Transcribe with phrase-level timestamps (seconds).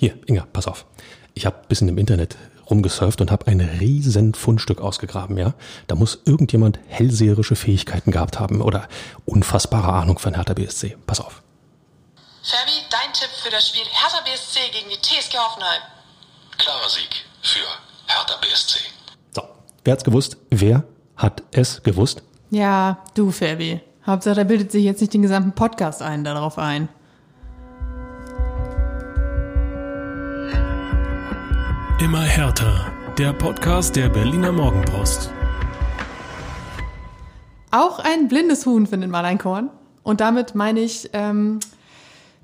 [0.00, 0.86] Hier, Inga, pass auf.
[1.34, 2.38] Ich habe ein bisschen im Internet
[2.70, 5.52] rumgesurft und habe ein riesen Fundstück ausgegraben, ja.
[5.88, 8.88] Da muss irgendjemand hellseherische Fähigkeiten gehabt haben oder
[9.26, 10.96] unfassbare Ahnung von Hertha BSC.
[11.06, 11.42] Pass auf.
[12.42, 15.82] Fabi, dein Tipp für das Spiel Hertha BSC gegen die TSG Hoffenheim.
[16.56, 17.60] Klarer Sieg für
[18.06, 18.78] Hertha BSC.
[19.32, 19.42] So,
[19.84, 20.38] wer hat's gewusst?
[20.48, 22.22] Wer hat es gewusst?
[22.48, 23.82] Ja, du, Fabi.
[24.06, 26.88] Hauptsache, er bildet sich jetzt nicht den gesamten Podcast ein, darauf ein.
[32.00, 32.90] Immer härter.
[33.18, 35.30] Der Podcast der Berliner Morgenpost.
[37.70, 39.68] Auch ein blindes Huhn findet mal ein Korn.
[40.02, 41.60] Und damit meine ich ähm,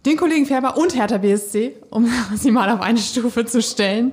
[0.04, 4.12] den Kollegen Färber und Hertha BSC, um sie mal auf eine Stufe zu stellen.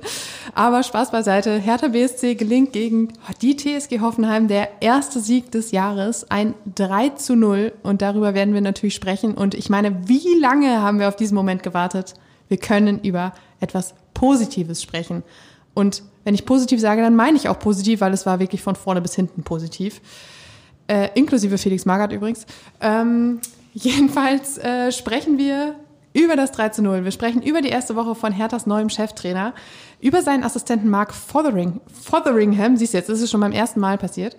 [0.54, 1.58] Aber Spaß beiseite.
[1.58, 7.36] Hertha BSC gelingt gegen die TSG Hoffenheim der erste Sieg des Jahres, ein 3 zu
[7.36, 7.74] 0.
[7.82, 9.34] Und darüber werden wir natürlich sprechen.
[9.34, 12.14] Und ich meine, wie lange haben wir auf diesen Moment gewartet?
[12.54, 15.24] Wir können über etwas Positives sprechen.
[15.74, 18.76] Und wenn ich positiv sage, dann meine ich auch positiv, weil es war wirklich von
[18.76, 20.00] vorne bis hinten positiv.
[20.86, 22.46] Äh, inklusive Felix Magath übrigens.
[22.80, 23.40] Ähm,
[23.74, 25.74] jedenfalls äh, sprechen wir
[26.12, 27.02] über das 3 zu 0.
[27.02, 29.52] Wir sprechen über die erste Woche von Herthas neuem Cheftrainer,
[30.00, 33.98] über seinen Assistenten Mark Fothering, Fotheringham, siehst du jetzt, das ist schon beim ersten Mal
[33.98, 34.36] passiert,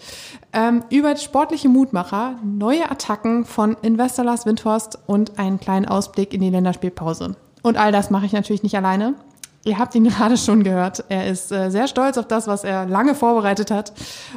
[0.54, 6.40] ähm, über sportliche Mutmacher, neue Attacken von Investor Lars Windhorst und einen kleinen Ausblick in
[6.40, 7.36] die Länderspielpause.
[7.66, 9.16] Und all das mache ich natürlich nicht alleine.
[9.64, 11.04] Ihr habt ihn gerade schon gehört.
[11.10, 13.92] Er ist äh, sehr stolz auf das, was er lange vorbereitet hat.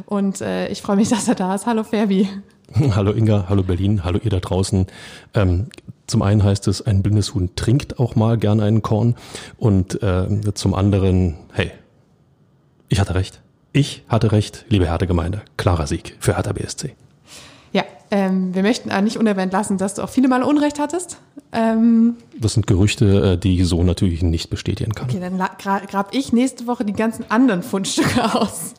[0.07, 1.67] Und äh, ich freue mich, dass er da ist.
[1.67, 2.27] Hallo Ferbi.
[2.95, 4.87] Hallo Inga, hallo Berlin, hallo ihr da draußen.
[5.33, 5.69] Ähm,
[6.07, 9.15] zum einen heißt es, ein blindes Huhn trinkt auch mal gern einen Korn.
[9.59, 11.73] Und äh, zum anderen, hey,
[12.89, 13.41] ich hatte recht.
[13.73, 15.43] Ich hatte recht, liebe Hertha-Gemeinde.
[15.59, 16.95] Klarer Sieg für Hertha BSC.
[17.73, 21.19] Ja, ähm, wir möchten nicht unerwähnt lassen, dass du auch viele Mal Unrecht hattest.
[21.53, 25.09] Ähm, das sind Gerüchte, äh, die ich so natürlich nicht bestätigen kann.
[25.09, 28.75] Okay, dann gra grab ich nächste Woche die ganzen anderen Fundstücke aus.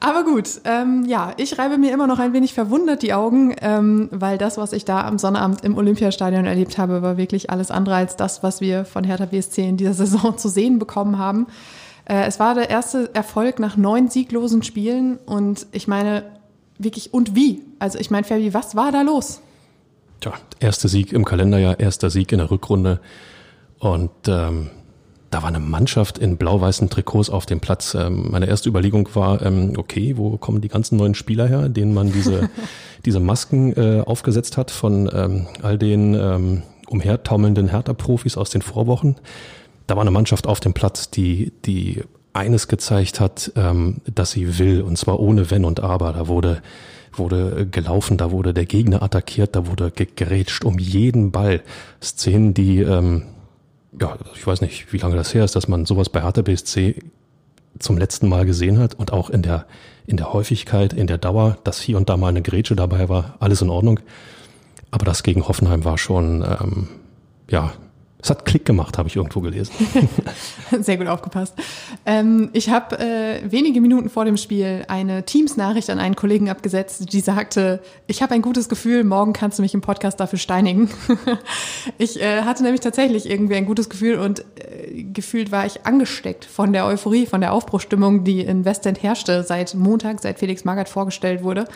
[0.00, 4.08] Aber gut, ähm, ja, ich reibe mir immer noch ein wenig verwundert die Augen, ähm,
[4.10, 7.94] weil das, was ich da am Sonnabend im Olympiastadion erlebt habe, war wirklich alles andere
[7.94, 11.46] als das, was wir von Hertha BSC in dieser Saison zu sehen bekommen haben.
[12.06, 16.24] Äh, es war der erste Erfolg nach neun sieglosen Spielen und ich meine,
[16.78, 17.62] wirklich, und wie?
[17.78, 19.40] Also ich meine, Fabi, was war da los?
[20.20, 23.00] Tja, erster Sieg im Kalenderjahr, erster Sieg in der Rückrunde.
[23.78, 24.70] Und ähm,
[25.34, 27.94] da war eine Mannschaft in blau-weißen Trikots auf dem Platz.
[27.94, 31.92] Ähm, meine erste Überlegung war, ähm, okay, wo kommen die ganzen neuen Spieler her, denen
[31.92, 32.48] man diese,
[33.04, 39.16] diese Masken äh, aufgesetzt hat von ähm, all den ähm, umhertaumelnden Hertha-Profis aus den Vorwochen.
[39.88, 44.58] Da war eine Mannschaft auf dem Platz, die, die eines gezeigt hat, ähm, dass sie
[44.58, 46.12] will, und zwar ohne Wenn und Aber.
[46.12, 46.62] Da wurde
[47.18, 51.62] wurde gelaufen, da wurde der Gegner attackiert, da wurde gerätscht um jeden Ball.
[52.02, 53.22] Szenen, die, ähm,
[54.00, 56.96] ja, ich weiß nicht, wie lange das her ist, dass man sowas bei Hertha BSC
[57.78, 59.66] zum letzten Mal gesehen hat und auch in der,
[60.06, 63.36] in der Häufigkeit, in der Dauer, dass hier und da mal eine Grätsche dabei war,
[63.40, 64.00] alles in Ordnung.
[64.90, 66.88] Aber das gegen Hoffenheim war schon, ähm,
[67.50, 67.72] ja,
[68.24, 69.74] es hat Klick gemacht, habe ich irgendwo gelesen.
[70.80, 71.54] Sehr gut aufgepasst.
[72.06, 77.12] Ähm, ich habe äh, wenige Minuten vor dem Spiel eine Teams-Nachricht an einen Kollegen abgesetzt,
[77.12, 80.88] die sagte, ich habe ein gutes Gefühl, morgen kannst du mich im Podcast dafür steinigen.
[81.98, 86.46] ich äh, hatte nämlich tatsächlich irgendwie ein gutes Gefühl und äh, gefühlt war ich angesteckt
[86.46, 90.88] von der Euphorie, von der Aufbruchstimmung, die in Westend herrschte seit Montag, seit Felix Magath
[90.88, 91.66] vorgestellt wurde.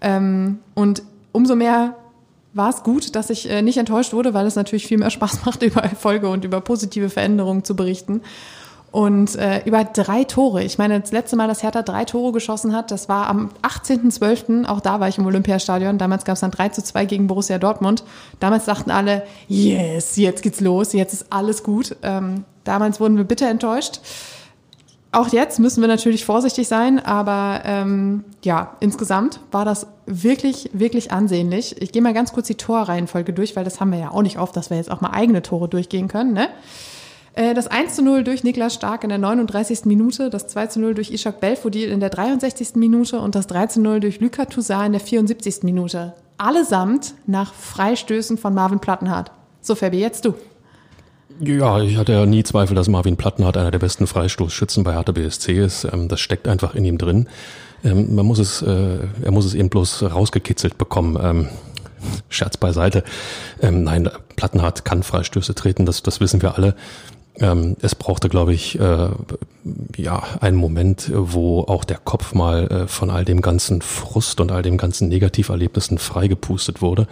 [0.00, 1.96] Ähm, und umso mehr
[2.54, 5.44] war es gut, dass ich äh, nicht enttäuscht wurde, weil es natürlich viel mehr Spaß
[5.44, 8.22] macht, über Erfolge und über positive Veränderungen zu berichten.
[8.90, 10.64] Und äh, über drei Tore.
[10.64, 14.64] Ich meine, das letzte Mal, dass Hertha drei Tore geschossen hat, das war am 18.12.
[14.64, 15.98] Auch da war ich im Olympiastadion.
[15.98, 18.02] Damals gab es dann 3 zu 2 gegen Borussia Dortmund.
[18.40, 21.96] Damals dachten alle, yes, jetzt geht's los, jetzt ist alles gut.
[22.02, 24.00] Ähm, damals wurden wir bitter enttäuscht.
[25.10, 31.12] Auch jetzt müssen wir natürlich vorsichtig sein, aber ähm, ja, insgesamt war das wirklich, wirklich
[31.12, 31.80] ansehnlich.
[31.80, 34.38] Ich gehe mal ganz kurz die Torreihenfolge durch, weil das haben wir ja auch nicht
[34.38, 36.34] oft, dass wir jetzt auch mal eigene Tore durchgehen können.
[36.34, 36.48] Ne?
[37.32, 39.86] Äh, das 1 zu 0 durch Niklas Stark in der 39.
[39.86, 42.74] Minute, das 2 zu 0 durch Ishak Belfodil in der 63.
[42.74, 45.62] Minute und das 3 zu 0 durch Luka Toussaint in der 74.
[45.62, 46.12] Minute.
[46.36, 49.30] Allesamt nach Freistößen von Marvin Plattenhardt.
[49.62, 50.34] So, Fabi, jetzt du.
[51.40, 55.12] Ja, ich hatte ja nie Zweifel, dass Marvin Plattenhardt einer der besten Freistoßschützen bei Hertha
[55.12, 55.84] BSC ist.
[55.84, 57.28] Ähm, das steckt einfach in ihm drin.
[57.84, 61.18] Ähm, man muss es, äh, er muss es eben bloß rausgekitzelt bekommen.
[61.20, 61.48] Ähm,
[62.28, 63.02] Scherz beiseite.
[63.60, 66.76] Nein, Plattenhardt kann Freistöße treten, das, das wissen wir alle.
[67.80, 69.08] Es brauchte, glaube ich, äh,
[69.96, 74.52] ja, einen Moment, wo auch der Kopf mal äh, von all dem ganzen Frust und
[74.52, 77.08] all dem ganzen Negativerlebnissen freigepustet wurde.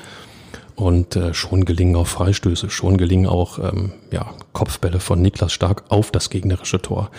[0.77, 5.85] Und äh, schon gelingen auch Freistöße, schon gelingen auch ähm, ja, Kopfbälle von Niklas Stark
[5.89, 7.11] auf das gegnerische Tor.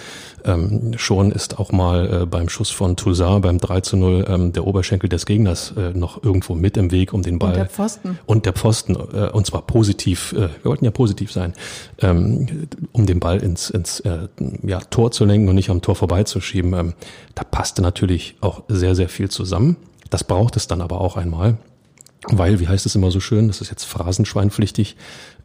[0.46, 4.54] Ähm, schon ist auch mal äh, beim Schuss von Toussaint beim 3 zu 0 ähm,
[4.54, 7.54] der Oberschenkel des Gegners äh, noch irgendwo mit im Weg, um den Ball.
[7.54, 8.20] Und der Pfosten.
[8.28, 11.54] Und der Pfosten, äh, und zwar positiv, äh, wir wollten ja positiv sein,
[12.00, 14.28] ähm, um den Ball ins, ins äh,
[14.62, 16.74] ja, Tor zu lenken und nicht am Tor vorbeizuschieben.
[16.74, 16.94] Ähm,
[17.34, 19.78] da passte natürlich auch sehr, sehr viel zusammen.
[20.12, 21.58] Das braucht es dann aber auch einmal.
[22.24, 24.98] Weil, wie heißt es immer so schön, das ist jetzt phrasenschweinpflichtig,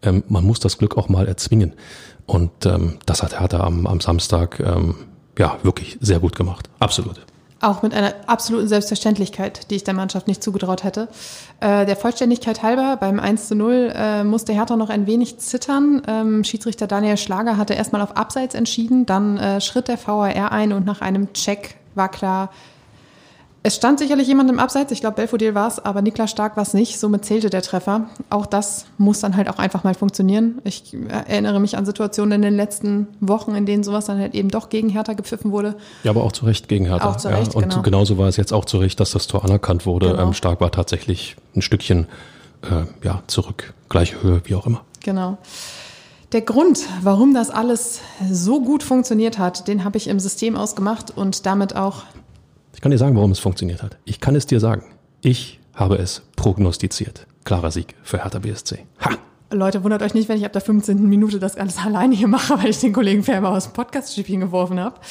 [0.03, 1.75] ähm, man muss das Glück auch mal erzwingen.
[2.27, 4.95] Und ähm, das hat Hertha am, am Samstag ähm,
[5.39, 6.71] ja wirklich sehr gut gemacht.
[6.79, 7.21] Absolut.
[7.61, 11.09] Auch mit einer absoluten Selbstverständlichkeit, die ich der Mannschaft nicht zugetraut hätte.
[11.61, 16.03] Äh, der Vollständigkeit halber, beim 1 zu 0 äh, musste Hertha noch ein wenig zittern.
[16.09, 20.73] Ähm, Schiedsrichter Daniel Schlager hatte erstmal auf Abseits entschieden, dann äh, schritt der VAR ein
[20.73, 22.51] und nach einem Check war klar,
[23.65, 26.65] es stand sicherlich jemand im Abseits, ich glaube Belfodil war es, aber Niklas Stark war
[26.65, 28.07] es nicht, somit zählte der Treffer.
[28.29, 30.59] Auch das muss dann halt auch einfach mal funktionieren.
[30.65, 34.49] Ich erinnere mich an Situationen in den letzten Wochen, in denen sowas dann halt eben
[34.49, 35.77] doch gegen Hertha gepfiffen wurde.
[36.03, 37.09] Ja, aber auch zu Recht gegen Hertha.
[37.09, 37.83] Auch zu Recht, ja, und genau.
[37.83, 40.09] genauso war es jetzt auch zu Recht, dass das Tor anerkannt wurde.
[40.09, 40.23] Genau.
[40.23, 42.09] Ähm, Stark war tatsächlich ein Stückchen
[42.63, 44.81] äh, ja, zurück, gleiche Höhe, wie auch immer.
[45.05, 45.39] Genau.
[46.33, 51.13] Der Grund, warum das alles so gut funktioniert hat, den habe ich im System ausgemacht
[51.15, 52.05] und damit auch
[52.75, 53.99] Ich kann dir sagen, warum es funktioniert hat.
[54.05, 54.85] Ich kann es dir sagen.
[55.21, 57.27] Ich habe es prognostiziert.
[57.45, 58.85] Klarer Sieg für Hertha BSC.
[59.01, 59.11] Ha!
[59.53, 61.09] Leute, wundert euch nicht, wenn ich ab der 15.
[61.09, 64.81] Minute das alles alleine hier mache, weil ich den Kollegen Färber aus dem Podcast-Spielen geworfen
[64.81, 64.97] habe.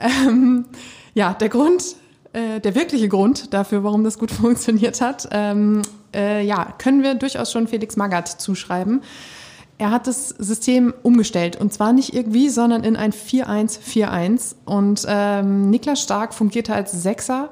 [0.00, 0.66] Ähm,
[1.14, 1.96] ja, der Grund,
[2.32, 5.82] äh, der wirkliche Grund dafür, warum das gut funktioniert hat, ähm,
[6.14, 9.02] äh, ja, können wir durchaus schon Felix Magath zuschreiben.
[9.76, 14.54] Er hat das System umgestellt und zwar nicht irgendwie, sondern in ein 4-1-4-1.
[14.64, 17.50] Und ähm, Niklas Stark fungierte als Sechser.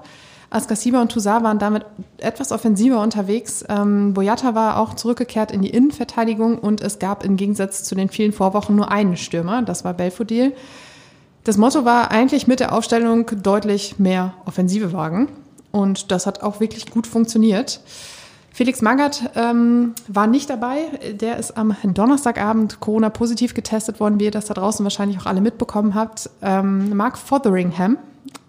[0.53, 1.85] Askasiba und Toussaint waren damit
[2.19, 3.65] etwas offensiver unterwegs.
[3.69, 8.11] Ähm, Boyata war auch zurückgekehrt in die Innenverteidigung und es gab im Gegensatz zu den
[8.11, 10.53] vielen Vorwochen nur einen Stürmer, das war Belfodil.
[11.45, 15.29] Das Motto war eigentlich mit der Aufstellung deutlich mehr Offensive wagen
[15.73, 17.81] und das hat auch wirklich gut funktioniert.
[18.54, 20.78] Felix Magath ähm, war nicht dabei.
[21.12, 25.40] Der ist am Donnerstagabend Corona-positiv getestet worden, wie ihr das da draußen wahrscheinlich auch alle
[25.40, 26.28] mitbekommen habt.
[26.43, 27.96] Ähm, Mark Fotheringham,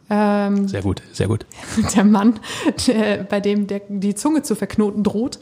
[0.09, 1.45] ähm, Sehr gut, sehr gut.
[1.95, 2.39] der Mann,
[2.87, 5.39] der, bei dem der, die Zunge zu verknoten droht,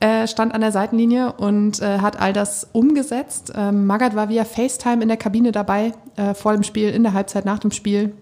[0.00, 3.52] äh, stand an der Seitenlinie und äh, hat all das umgesetzt.
[3.56, 7.12] Ähm, Magath war via FaceTime in der Kabine dabei, äh, vor dem Spiel, in der
[7.12, 8.12] Halbzeit, nach dem Spiel.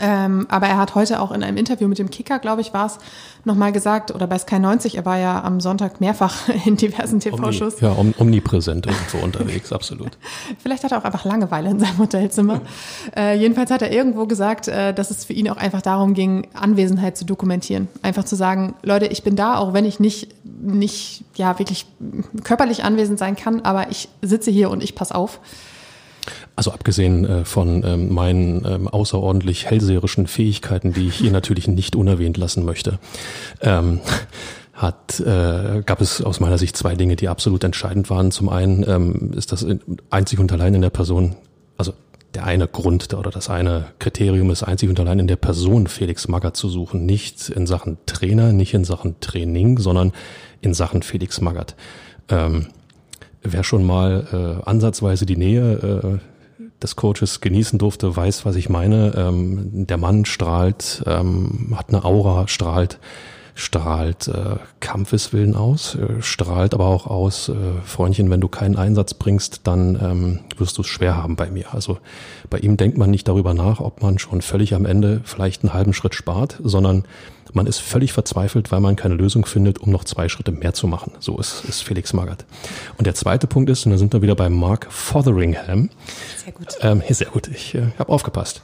[0.00, 2.86] Ähm, aber er hat heute auch in einem Interview mit dem Kicker, glaube ich, war
[2.86, 2.98] es,
[3.44, 7.74] nochmal gesagt, oder bei Sky 90, er war ja am Sonntag mehrfach in diversen TV-Shows.
[7.74, 10.18] Omni, ja, om, omnipräsent irgendwo unterwegs, absolut.
[10.58, 12.60] Vielleicht hat er auch einfach Langeweile in seinem Hotelzimmer.
[13.16, 16.46] Äh, jedenfalls hat er irgendwo gesagt, äh, dass es für ihn auch einfach darum ging,
[16.52, 17.88] Anwesenheit zu dokumentieren.
[18.02, 21.86] Einfach zu sagen, Leute, ich bin da, auch wenn ich nicht, nicht ja, wirklich
[22.44, 25.40] körperlich anwesend sein kann, aber ich sitze hier und ich pass auf.
[26.56, 31.96] Also abgesehen äh, von ähm, meinen ähm, außerordentlich hellseherischen Fähigkeiten, die ich hier natürlich nicht
[31.96, 32.98] unerwähnt lassen möchte,
[33.60, 34.00] ähm,
[34.74, 38.30] hat, äh, gab es aus meiner Sicht zwei Dinge, die absolut entscheidend waren.
[38.30, 39.80] Zum einen ähm, ist das in-
[40.10, 41.34] einzig und allein in der Person,
[41.76, 41.92] also
[42.34, 46.28] der eine Grund oder das eine Kriterium ist einzig und allein in der Person Felix
[46.28, 47.06] Magath zu suchen.
[47.06, 50.12] Nicht in Sachen Trainer, nicht in Sachen Training, sondern
[50.60, 51.74] in Sachen Felix Magath.
[52.28, 52.66] Ähm,
[53.42, 58.68] wer schon mal äh, ansatzweise die Nähe äh, des Coaches genießen durfte, weiß, was ich
[58.68, 59.14] meine.
[59.16, 62.98] Ähm, der Mann strahlt, ähm, hat eine Aura, strahlt,
[63.58, 69.14] strahlt äh, Kampfeswillen aus, äh, strahlt aber auch aus, äh, Freundchen, wenn du keinen Einsatz
[69.14, 71.74] bringst, dann ähm, wirst du es schwer haben bei mir.
[71.74, 71.98] Also
[72.50, 75.74] bei ihm denkt man nicht darüber nach, ob man schon völlig am Ende vielleicht einen
[75.74, 77.02] halben Schritt spart, sondern
[77.52, 80.86] man ist völlig verzweifelt, weil man keine Lösung findet, um noch zwei Schritte mehr zu
[80.86, 81.12] machen.
[81.18, 82.44] So ist, ist Felix Magath.
[82.96, 85.90] Und der zweite Punkt ist, und da sind wir wieder bei Mark Fotheringham.
[86.36, 86.78] Sehr gut.
[86.80, 88.62] Ähm, sehr gut, ich äh, habe aufgepasst.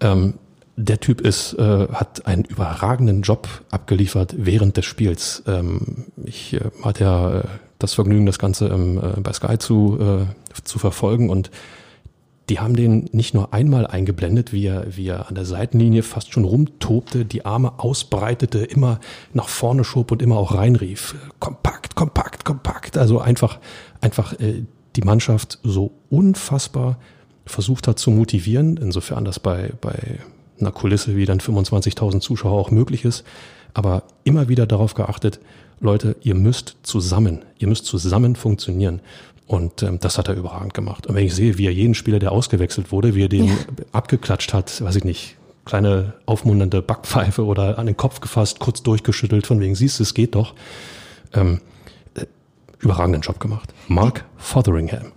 [0.00, 0.34] Ähm,
[0.76, 5.42] der Typ ist, äh, hat einen überragenden Job abgeliefert während des Spiels.
[5.46, 7.44] Ähm, ich äh, hatte ja äh,
[7.78, 11.50] das Vergnügen, das Ganze ähm, äh, bei Sky zu, äh, zu verfolgen und
[12.48, 16.32] die haben den nicht nur einmal eingeblendet, wie er, wie er an der Seitenlinie fast
[16.32, 19.00] schon rumtobte, die Arme ausbreitete, immer
[19.32, 21.16] nach vorne schob und immer auch reinrief.
[21.40, 22.98] Kompakt, kompakt, kompakt.
[22.98, 23.58] Also einfach,
[24.00, 24.62] einfach äh,
[24.94, 26.98] die Mannschaft so unfassbar
[27.46, 30.20] versucht hat zu motivieren, insofern das bei, bei
[30.60, 33.24] einer Kulisse wie dann 25.000 Zuschauer auch möglich ist,
[33.74, 35.40] aber immer wieder darauf geachtet,
[35.80, 39.00] Leute, ihr müsst zusammen, ihr müsst zusammen funktionieren.
[39.46, 41.06] Und ähm, das hat er überragend gemacht.
[41.06, 43.54] Und wenn ich sehe, wie er jeden Spieler, der ausgewechselt wurde, wie er den Ja.
[43.92, 49.46] abgeklatscht hat, weiß ich nicht, kleine aufmunternde Backpfeife oder an den Kopf gefasst, kurz durchgeschüttelt,
[49.46, 50.54] von wegen, siehst du, es geht doch.
[51.32, 51.60] Ähm,
[52.14, 52.24] äh,
[52.80, 53.72] überragenden Job gemacht.
[53.86, 55.12] Mark Fotheringham.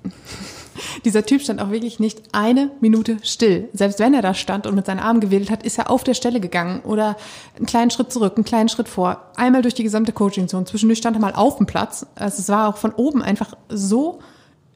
[1.05, 3.69] Dieser Typ stand auch wirklich nicht eine Minute still.
[3.73, 6.13] Selbst wenn er da stand und mit seinen Armen gewedelt hat, ist er auf der
[6.13, 7.17] Stelle gegangen oder
[7.55, 9.31] einen kleinen Schritt zurück, einen kleinen Schritt vor.
[9.35, 10.65] Einmal durch die gesamte Coaching-Zone.
[10.65, 12.05] Zwischendurch stand er mal auf dem Platz.
[12.15, 14.19] Also es war auch von oben einfach so,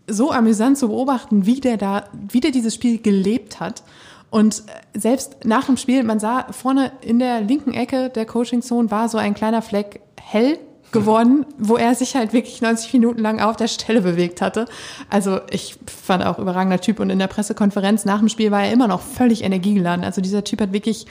[0.08, 3.84] so amüsant zu beobachten, wie der da, wie der dieses Spiel gelebt hat.
[4.30, 4.64] Und
[4.96, 9.20] selbst nach dem Spiel, man sah vorne in der linken Ecke der Coaching-Zone war so
[9.20, 10.58] ein kleiner Fleck hell
[10.94, 14.66] geworden, wo er sich halt wirklich 90 Minuten lang auf der Stelle bewegt hatte.
[15.10, 18.72] Also ich fand auch überragender Typ und in der Pressekonferenz nach dem Spiel war er
[18.72, 20.06] immer noch völlig energiegeladen.
[20.06, 21.06] Also dieser Typ hat wirklich,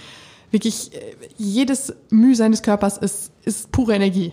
[0.50, 0.98] wirklich äh,
[1.36, 4.32] jedes Mühe seines Körpers ist, ist pure Energie.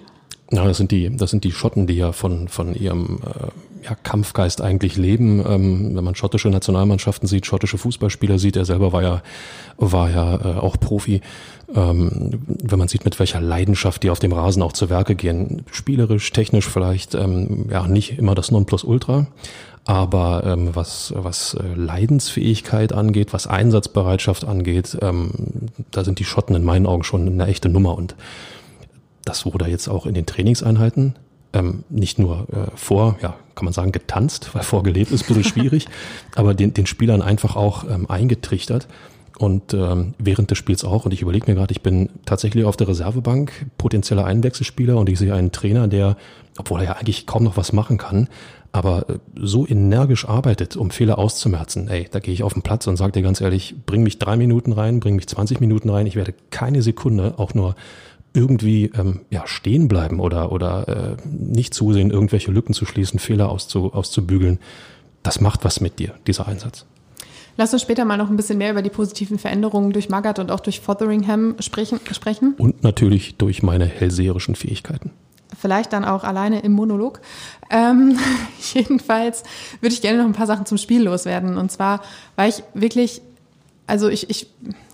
[0.51, 3.95] Ja, das sind die, das sind die Schotten, die ja von, von ihrem äh, ja,
[3.95, 5.43] Kampfgeist eigentlich leben.
[5.47, 9.21] Ähm, wenn man schottische Nationalmannschaften sieht, schottische Fußballspieler sieht, er selber war ja,
[9.77, 11.21] war ja äh, auch Profi.
[11.75, 15.63] Ähm, wenn man sieht, mit welcher Leidenschaft die auf dem Rasen auch zu Werke gehen,
[15.71, 19.27] spielerisch, technisch vielleicht, ähm, ja, nicht immer das Nonplusultra.
[19.85, 25.31] Aber ähm, was, was äh, Leidensfähigkeit angeht, was Einsatzbereitschaft angeht, ähm,
[25.91, 27.95] da sind die Schotten in meinen Augen schon eine echte Nummer.
[27.95, 28.15] Und
[29.25, 31.15] das wurde jetzt auch in den Trainingseinheiten
[31.53, 35.43] ähm, nicht nur äh, vor, ja, kann man sagen, getanzt, weil vorgelebt ist ein bisschen
[35.53, 35.87] schwierig,
[36.35, 38.87] aber den, den Spielern einfach auch ähm, eingetrichtert.
[39.39, 41.05] Und ähm, während des Spiels auch.
[41.05, 45.17] Und ich überlege mir gerade, ich bin tatsächlich auf der Reservebank, potenzieller Einwechselspieler und ich
[45.17, 46.17] sehe einen Trainer, der,
[46.57, 48.27] obwohl er ja eigentlich kaum noch was machen kann,
[48.73, 51.87] aber äh, so energisch arbeitet, um Fehler auszumerzen.
[51.87, 54.35] Ey, da gehe ich auf den Platz und sage dir ganz ehrlich, bring mich drei
[54.35, 57.75] Minuten rein, bring mich 20 Minuten rein, ich werde keine Sekunde auch nur
[58.33, 63.49] irgendwie ähm, ja, stehen bleiben oder, oder äh, nicht zusehen, irgendwelche Lücken zu schließen, Fehler
[63.49, 64.59] auszu, auszubügeln.
[65.23, 66.85] Das macht was mit dir, dieser Einsatz.
[67.59, 70.49] Lass uns später mal noch ein bisschen mehr über die positiven Veränderungen durch Magath und
[70.49, 71.99] auch durch Fotheringham sprechen.
[72.09, 72.55] sprechen.
[72.57, 75.11] Und natürlich durch meine hellseherischen Fähigkeiten.
[75.59, 77.19] Vielleicht dann auch alleine im Monolog.
[77.69, 78.17] Ähm,
[78.73, 79.43] jedenfalls
[79.81, 81.57] würde ich gerne noch ein paar Sachen zum Spiel loswerden.
[81.57, 82.01] Und zwar
[82.37, 83.21] war ich wirklich
[83.89, 84.47] also ich, ich,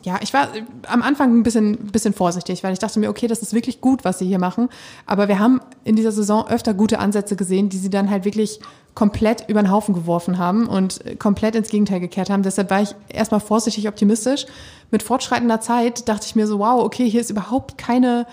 [0.04, 0.48] ja, ich war
[0.88, 4.06] am Anfang ein bisschen, bisschen vorsichtig, weil ich dachte mir, okay, das ist wirklich gut,
[4.06, 4.70] was sie hier machen.
[5.06, 8.60] Aber wir haben in dieser Saison öfter gute Ansätze gesehen, die sie dann halt wirklich
[8.96, 12.44] komplett über den Haufen geworfen haben und komplett ins Gegenteil gekehrt haben.
[12.44, 14.46] Deshalb war ich erstmal vorsichtig optimistisch.
[14.92, 18.26] Mit fortschreitender Zeit dachte ich mir so, wow, okay, hier ist überhaupt keine,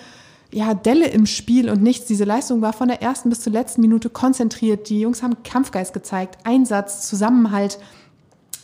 [0.52, 2.06] ja, Delle im Spiel und nichts.
[2.06, 4.88] Diese Leistung war von der ersten bis zur letzten Minute konzentriert.
[4.88, 7.78] Die Jungs haben Kampfgeist gezeigt, Einsatz, Zusammenhalt.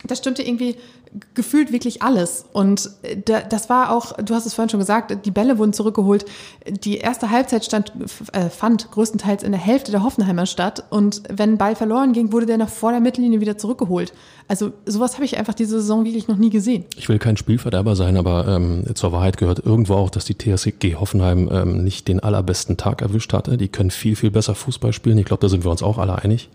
[0.05, 0.77] Das stimmte irgendwie
[1.35, 2.45] gefühlt wirklich alles.
[2.53, 3.17] Und äh,
[3.49, 6.25] das war auch, du hast es vorhin schon gesagt, die Bälle wurden zurückgeholt.
[6.69, 7.93] Die erste Halbzeit stand,
[8.33, 10.85] äh, fand größtenteils in der Hälfte der Hoffenheimer statt.
[10.91, 14.13] Und wenn Ball verloren ging, wurde der noch vor der Mittellinie wieder zurückgeholt.
[14.49, 16.85] Also sowas habe ich einfach diese Saison wirklich noch nie gesehen.
[16.97, 20.97] Ich will kein Spielverderber sein, aber ähm, zur Wahrheit gehört irgendwo auch, dass die TSG
[20.97, 23.57] Hoffenheim ähm, nicht den allerbesten Tag erwischt hatte.
[23.59, 25.19] Die können viel, viel besser Fußball spielen.
[25.19, 26.49] Ich glaube, da sind wir uns auch alle einig.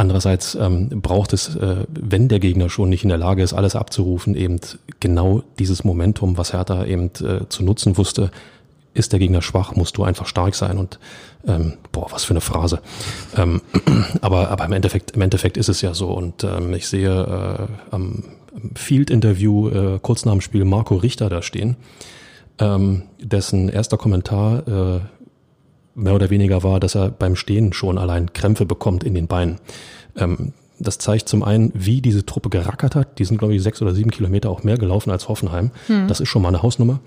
[0.00, 3.76] Andererseits ähm, braucht es, äh, wenn der Gegner schon nicht in der Lage ist, alles
[3.76, 4.58] abzurufen, eben
[4.98, 8.30] genau dieses Momentum, was Hertha eben äh, zu nutzen wusste.
[8.94, 10.98] Ist der Gegner schwach, musst du einfach stark sein und
[11.46, 12.80] ähm, boah, was für eine Phrase.
[13.36, 13.60] Ähm,
[14.22, 17.94] aber aber im Endeffekt im Endeffekt ist es ja so und ähm, ich sehe äh,
[17.94, 18.24] am
[18.76, 21.76] Field-Interview äh, kurz nach dem Spiel Marco Richter da stehen,
[22.58, 25.00] ähm, dessen erster Kommentar äh,
[26.00, 29.58] mehr oder weniger war, dass er beim Stehen schon allein Krämpfe bekommt in den Beinen.
[30.16, 33.18] Ähm, das zeigt zum einen, wie diese Truppe gerackert hat.
[33.18, 35.70] Die sind, glaube ich, sechs oder sieben Kilometer auch mehr gelaufen als Hoffenheim.
[35.86, 36.08] Hm.
[36.08, 37.00] Das ist schon mal eine Hausnummer.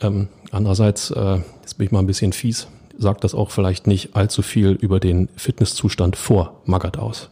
[0.00, 4.16] Ähm, andererseits, äh, jetzt bin ich mal ein bisschen fies, sagt das auch vielleicht nicht
[4.16, 7.28] allzu viel über den Fitnesszustand vor Magath aus.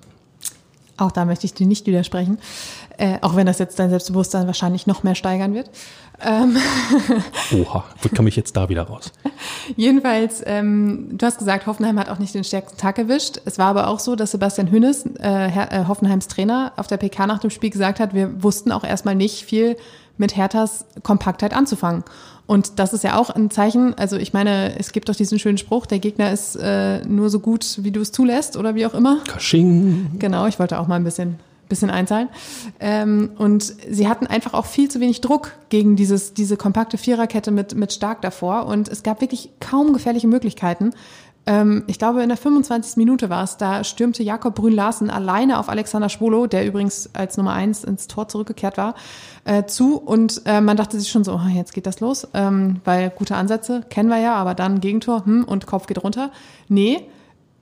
[0.99, 2.39] Auch da möchte ich dir nicht widersprechen,
[2.97, 5.71] äh, auch wenn das jetzt dein Selbstbewusstsein wahrscheinlich noch mehr steigern wird.
[6.25, 6.57] Ähm
[7.53, 9.13] Oha, wo komme ich jetzt da wieder raus?
[9.77, 13.41] Jedenfalls, ähm, du hast gesagt, Hoffenheim hat auch nicht den stärksten Tag erwischt.
[13.45, 17.27] Es war aber auch so, dass Sebastian Hünnes, äh, äh, Hoffenheims Trainer, auf der PK
[17.27, 19.77] nach dem Spiel gesagt hat, wir wussten auch erstmal nicht viel
[20.19, 22.05] mit Herthas Kompaktheit anzufangen.
[22.47, 25.59] Und das ist ja auch ein Zeichen, also ich meine, es gibt doch diesen schönen
[25.59, 28.95] Spruch, der Gegner ist äh, nur so gut, wie du es zulässt oder wie auch
[28.95, 29.19] immer.
[29.27, 30.13] Kasching.
[30.19, 32.29] Genau, ich wollte auch mal ein bisschen bisschen einzahlen.
[32.81, 37.51] Ähm, und sie hatten einfach auch viel zu wenig Druck gegen dieses, diese kompakte Viererkette
[37.51, 38.67] mit, mit Stark davor.
[38.67, 40.93] Und es gab wirklich kaum gefährliche Möglichkeiten.
[41.47, 42.97] Ähm, ich glaube, in der 25.
[42.97, 47.53] Minute war es, da stürmte Jakob Brünn-Larsen alleine auf Alexander Schwolo, der übrigens als Nummer
[47.53, 48.97] eins ins Tor zurückgekehrt war,
[49.45, 49.97] äh, zu.
[49.97, 53.37] Und äh, man dachte sich schon so, oh, jetzt geht das los, ähm, weil gute
[53.37, 56.33] Ansätze kennen wir ja, aber dann Gegentor hm, und Kopf geht runter.
[56.69, 57.09] Nee,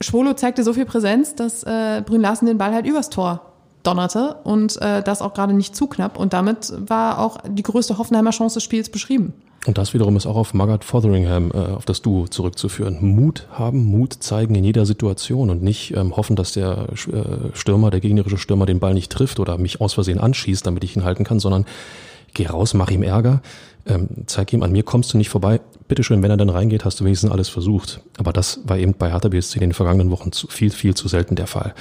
[0.01, 3.54] Schwolo zeigte so viel Präsenz, dass äh, Brünn-Larsen den Ball halt übers Tor
[3.85, 6.19] donnerte und äh, das auch gerade nicht zu knapp.
[6.19, 9.33] Und damit war auch die größte Hoffenheimer Chance des Spiels beschrieben.
[9.67, 12.99] Und das wiederum ist auch auf Magath Fotheringham, äh, auf das Duo zurückzuführen.
[13.01, 17.91] Mut haben, Mut zeigen in jeder Situation und nicht ähm, hoffen, dass der äh, Stürmer,
[17.91, 21.05] der gegnerische Stürmer den Ball nicht trifft oder mich aus Versehen anschießt, damit ich ihn
[21.05, 21.65] halten kann, sondern
[22.35, 23.41] geh raus, mach ihm Ärger,
[23.87, 25.61] ähm, zeig ihm, an mir kommst du nicht vorbei.
[25.89, 28.01] Bitteschön, wenn er dann reingeht, hast du wenigstens alles versucht.
[28.17, 31.09] Aber das war eben bei Hertha BSC in den vergangenen Wochen zu, viel, viel zu
[31.09, 31.75] selten der Fall.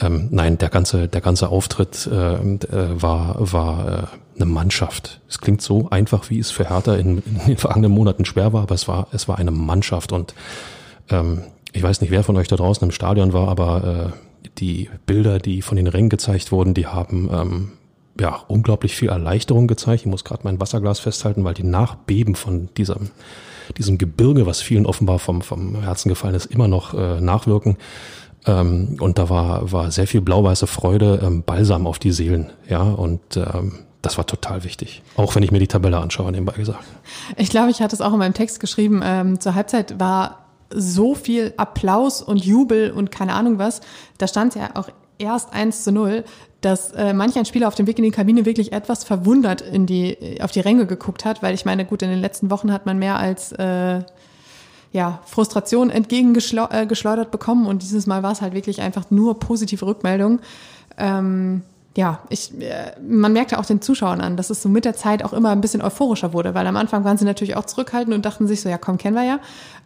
[0.00, 2.66] Ähm, nein, der ganze, der ganze Auftritt äh, äh,
[3.02, 5.20] war, war äh, eine Mannschaft.
[5.28, 8.62] Es klingt so einfach, wie es für Hertha in, in den vergangenen Monaten schwer war,
[8.62, 10.34] aber es war, es war eine Mannschaft und
[11.10, 11.42] ähm,
[11.72, 15.38] ich weiß nicht, wer von euch da draußen im Stadion war, aber äh, die Bilder,
[15.38, 17.72] die von den Rängen gezeigt wurden, die haben ähm,
[18.20, 20.02] ja, unglaublich viel Erleichterung gezeigt.
[20.02, 23.10] Ich muss gerade mein Wasserglas festhalten, weil die Nachbeben von diesem,
[23.78, 27.76] diesem Gebirge, was vielen offenbar vom, vom Herzen gefallen ist, immer noch äh, nachwirken.
[28.46, 32.50] Ähm, und da war, war sehr viel blau-weiße Freude, ähm, Balsam auf die Seelen.
[32.68, 35.02] Ja, und ähm, das war total wichtig.
[35.16, 36.84] Auch wenn ich mir die Tabelle anschaue, nebenbei gesagt.
[37.36, 39.00] Ich glaube, ich hatte es auch in meinem Text geschrieben.
[39.02, 43.80] Ähm, zur Halbzeit war so viel Applaus und Jubel und keine Ahnung was.
[44.18, 44.88] Da stand ja auch
[45.22, 46.24] erst 1 zu 0
[46.62, 49.84] dass äh, manch ein Spieler auf dem Weg in die Kabine wirklich etwas verwundert in
[49.84, 52.86] die, auf die Ränge geguckt hat, weil ich meine, gut, in den letzten Wochen hat
[52.86, 54.02] man mehr als äh,
[54.92, 59.84] ja, Frustration entgegengeschleudert äh, bekommen und dieses Mal war es halt wirklich einfach nur positive
[59.84, 60.40] Rückmeldung.
[60.96, 61.62] Ähm,
[61.96, 65.24] ja, ich, äh, man merkte auch den Zuschauern an, dass es so mit der Zeit
[65.24, 68.24] auch immer ein bisschen euphorischer wurde, weil am Anfang waren sie natürlich auch zurückhaltend und
[68.24, 69.40] dachten sich so, ja komm, kennen wir ja.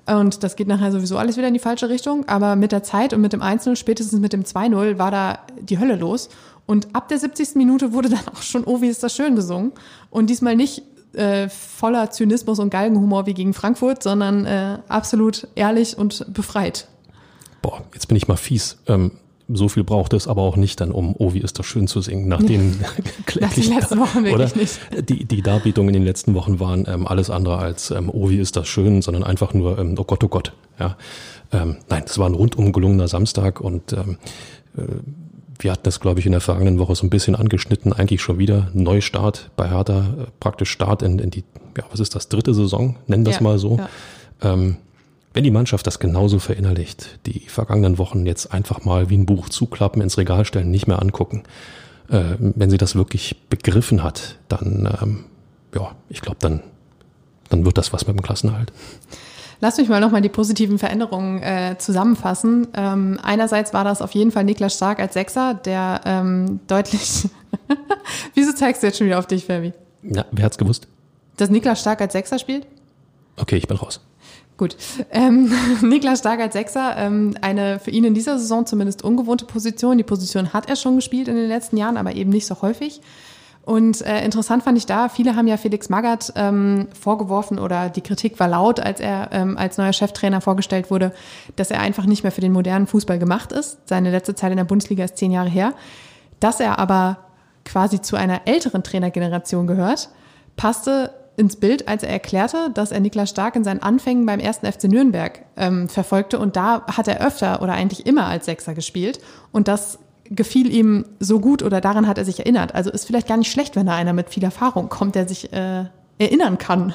[0.06, 2.28] Und das geht nachher sowieso alles wieder in die falsche Richtung.
[2.28, 5.78] Aber mit der Zeit und mit dem 1-0, spätestens mit dem 2-0, war da die
[5.78, 6.28] Hölle los.
[6.64, 7.56] Und ab der 70.
[7.56, 9.72] Minute wurde dann auch schon Oh, wie ist das schön gesungen.
[10.10, 10.82] Und diesmal nicht
[11.14, 16.88] äh, voller Zynismus und Galgenhumor wie gegen Frankfurt, sondern äh, absolut ehrlich und befreit.
[17.62, 18.78] Boah, jetzt bin ich mal fies.
[18.86, 19.12] Ähm,
[19.48, 22.00] so viel braucht es aber auch nicht dann, um Oh, wie ist das schön zu
[22.00, 22.80] singen, nach den
[23.34, 24.56] letzten Wochen wirklich oder?
[24.56, 25.08] nicht.
[25.08, 28.38] Die, die Darbietungen in den letzten Wochen waren ähm, alles andere als ähm, Oh, wie
[28.38, 30.52] ist das schön, sondern einfach nur ähm, Oh Gott, oh Gott.
[30.80, 30.96] Ja.
[31.52, 34.18] Ähm, nein, es war ein rundum gelungener Samstag und ähm,
[34.76, 34.82] äh,
[35.58, 38.38] wir hatten das, glaube ich, in der vergangenen Woche so ein bisschen angeschnitten, eigentlich schon
[38.38, 41.44] wieder Neustart bei Hertha, äh, praktisch Start in, in die,
[41.78, 43.76] ja, was ist das, dritte Saison, nennen das Ja, mal so.
[43.78, 43.88] ja.
[44.42, 44.76] Ähm,
[45.36, 49.50] wenn die Mannschaft das genauso verinnerlicht, die vergangenen Wochen jetzt einfach mal wie ein Buch
[49.50, 51.42] zuklappen, ins Regal stellen, nicht mehr angucken,
[52.08, 55.24] äh, wenn sie das wirklich begriffen hat, dann, ähm,
[55.74, 56.62] ja, ich glaube, dann,
[57.50, 58.72] dann wird das was mit dem Klassenerhalt.
[59.60, 62.68] Lass mich mal nochmal die positiven Veränderungen äh, zusammenfassen.
[62.72, 67.28] Ähm, einerseits war das auf jeden Fall Niklas Stark als Sechser, der ähm, deutlich.
[68.34, 69.74] Wieso zeigst du jetzt schon wieder auf dich, Fabi?
[70.02, 70.88] Ja, wer hat's gewusst?
[71.36, 72.66] Dass Niklas Stark als Sechser spielt?
[73.36, 74.00] Okay, ich bin raus.
[74.56, 74.76] Gut.
[75.10, 79.98] Ähm, Niklas Stark als Sechser, ähm, eine für ihn in dieser Saison zumindest ungewohnte Position.
[79.98, 83.00] Die Position hat er schon gespielt in den letzten Jahren, aber eben nicht so häufig.
[83.66, 88.00] Und äh, interessant fand ich da, viele haben ja Felix Magath ähm, vorgeworfen oder die
[88.00, 91.12] Kritik war laut, als er ähm, als neuer Cheftrainer vorgestellt wurde,
[91.56, 93.78] dass er einfach nicht mehr für den modernen Fußball gemacht ist.
[93.88, 95.74] Seine letzte Zeit in der Bundesliga ist zehn Jahre her.
[96.38, 97.18] Dass er aber
[97.64, 100.10] quasi zu einer älteren Trainergeneration gehört,
[100.56, 104.70] passte ins Bild, als er erklärte, dass er Niklas Stark in seinen Anfängen beim ersten
[104.70, 109.20] FC Nürnberg ähm, verfolgte und da hat er öfter oder eigentlich immer als Sechser gespielt
[109.52, 109.98] und das
[110.30, 112.74] gefiel ihm so gut oder daran hat er sich erinnert.
[112.74, 115.52] Also ist vielleicht gar nicht schlecht, wenn da einer mit viel Erfahrung kommt, der sich
[115.52, 115.84] äh,
[116.18, 116.94] erinnern kann.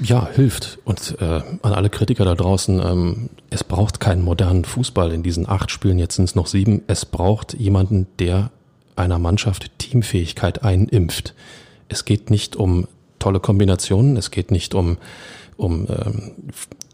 [0.00, 0.78] Ja, hilft.
[0.84, 5.48] Und äh, an alle Kritiker da draußen, ähm, es braucht keinen modernen Fußball in diesen
[5.48, 6.82] acht Spielen, jetzt sind es noch sieben.
[6.86, 8.50] Es braucht jemanden, der
[8.96, 11.34] einer Mannschaft Teamfähigkeit einimpft.
[11.88, 14.98] Es geht nicht um tolle Kombinationen, es geht nicht um,
[15.56, 16.32] um ähm,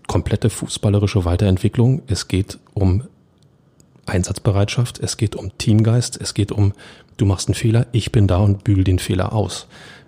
[0.07, 3.05] komplette fußballerische Weiterentwicklung, es geht um
[4.07, 6.73] Einsatzbereitschaft, es geht um Teamgeist, es geht um,
[7.17, 9.67] du machst einen Fehler, ich bin da und bügel den Fehler aus.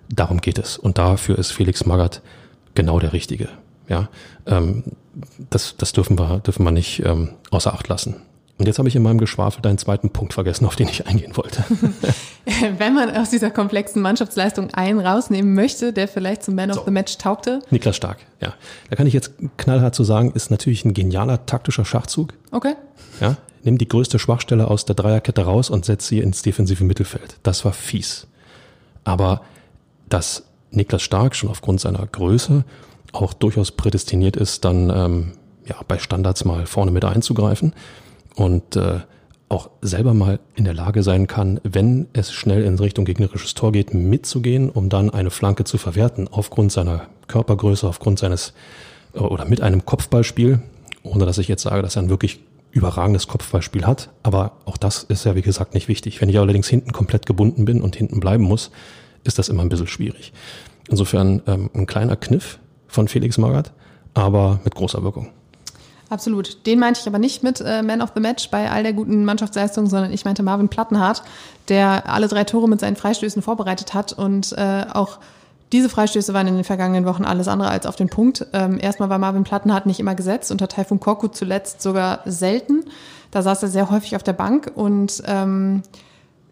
[0.09, 0.77] Darum geht es.
[0.77, 2.21] Und dafür ist Felix Magath
[2.75, 3.49] genau der Richtige.
[3.89, 4.09] Ja,
[4.45, 4.83] ähm,
[5.49, 8.15] das, das dürfen wir, dürfen wir nicht ähm, außer Acht lassen.
[8.59, 11.37] Und jetzt habe ich in meinem Geschwafel deinen zweiten Punkt vergessen, auf den ich eingehen
[11.37, 11.63] wollte.
[12.77, 16.91] Wenn man aus dieser komplexen Mannschaftsleistung einen rausnehmen möchte, der vielleicht zum Man of the
[16.91, 18.55] Match taugte, Niklas Stark, ja.
[18.89, 22.33] Da kann ich jetzt knallhart zu sagen, ist natürlich ein genialer taktischer Schachzug.
[22.51, 22.73] okay,
[23.21, 27.37] Ja, nimm die größte Schwachstelle aus der Dreierkette raus und setz sie ins defensive Mittelfeld.
[27.43, 28.25] Das war fies.
[29.03, 29.41] Aber
[30.09, 32.63] dass Niklas Stark schon aufgrund seiner Größe
[33.11, 35.33] auch durchaus prädestiniert ist, dann ähm,
[35.65, 37.73] ja, bei Standards mal vorne mit einzugreifen
[38.37, 38.99] und äh,
[39.49, 43.71] auch selber mal in der Lage sein kann, wenn es schnell in Richtung gegnerisches Tor
[43.71, 48.53] geht, mitzugehen, um dann eine Flanke zu verwerten, aufgrund seiner Körpergröße, aufgrund seines
[49.13, 50.61] äh, oder mit einem Kopfballspiel,
[51.03, 52.39] ohne dass ich jetzt sage, dass er ein wirklich
[52.71, 54.09] überragendes Kopfballspiel hat.
[54.23, 56.21] Aber auch das ist ja, wie gesagt, nicht wichtig.
[56.21, 58.71] Wenn ich allerdings hinten komplett gebunden bin und hinten bleiben muss,
[59.23, 60.31] ist das immer ein bisschen schwierig.
[60.89, 63.71] Insofern ähm, ein kleiner Kniff, von Felix Magath,
[64.13, 65.29] aber mit großer Wirkung.
[66.09, 66.65] Absolut.
[66.65, 69.25] Den meinte ich aber nicht mit äh, Man of the Match bei all der guten
[69.25, 71.21] Mannschaftsleistung, sondern ich meinte Marvin Plattenhardt,
[71.67, 75.19] der alle drei Tore mit seinen Freistößen vorbereitet hat und äh, auch
[75.73, 78.47] diese Freistöße waren in den vergangenen Wochen alles andere als auf den Punkt.
[78.53, 82.85] Ähm, erstmal war Marvin Plattenhardt nicht immer gesetzt, unter Taifun Korkut zuletzt sogar selten.
[83.31, 85.83] Da saß er sehr häufig auf der Bank und ähm,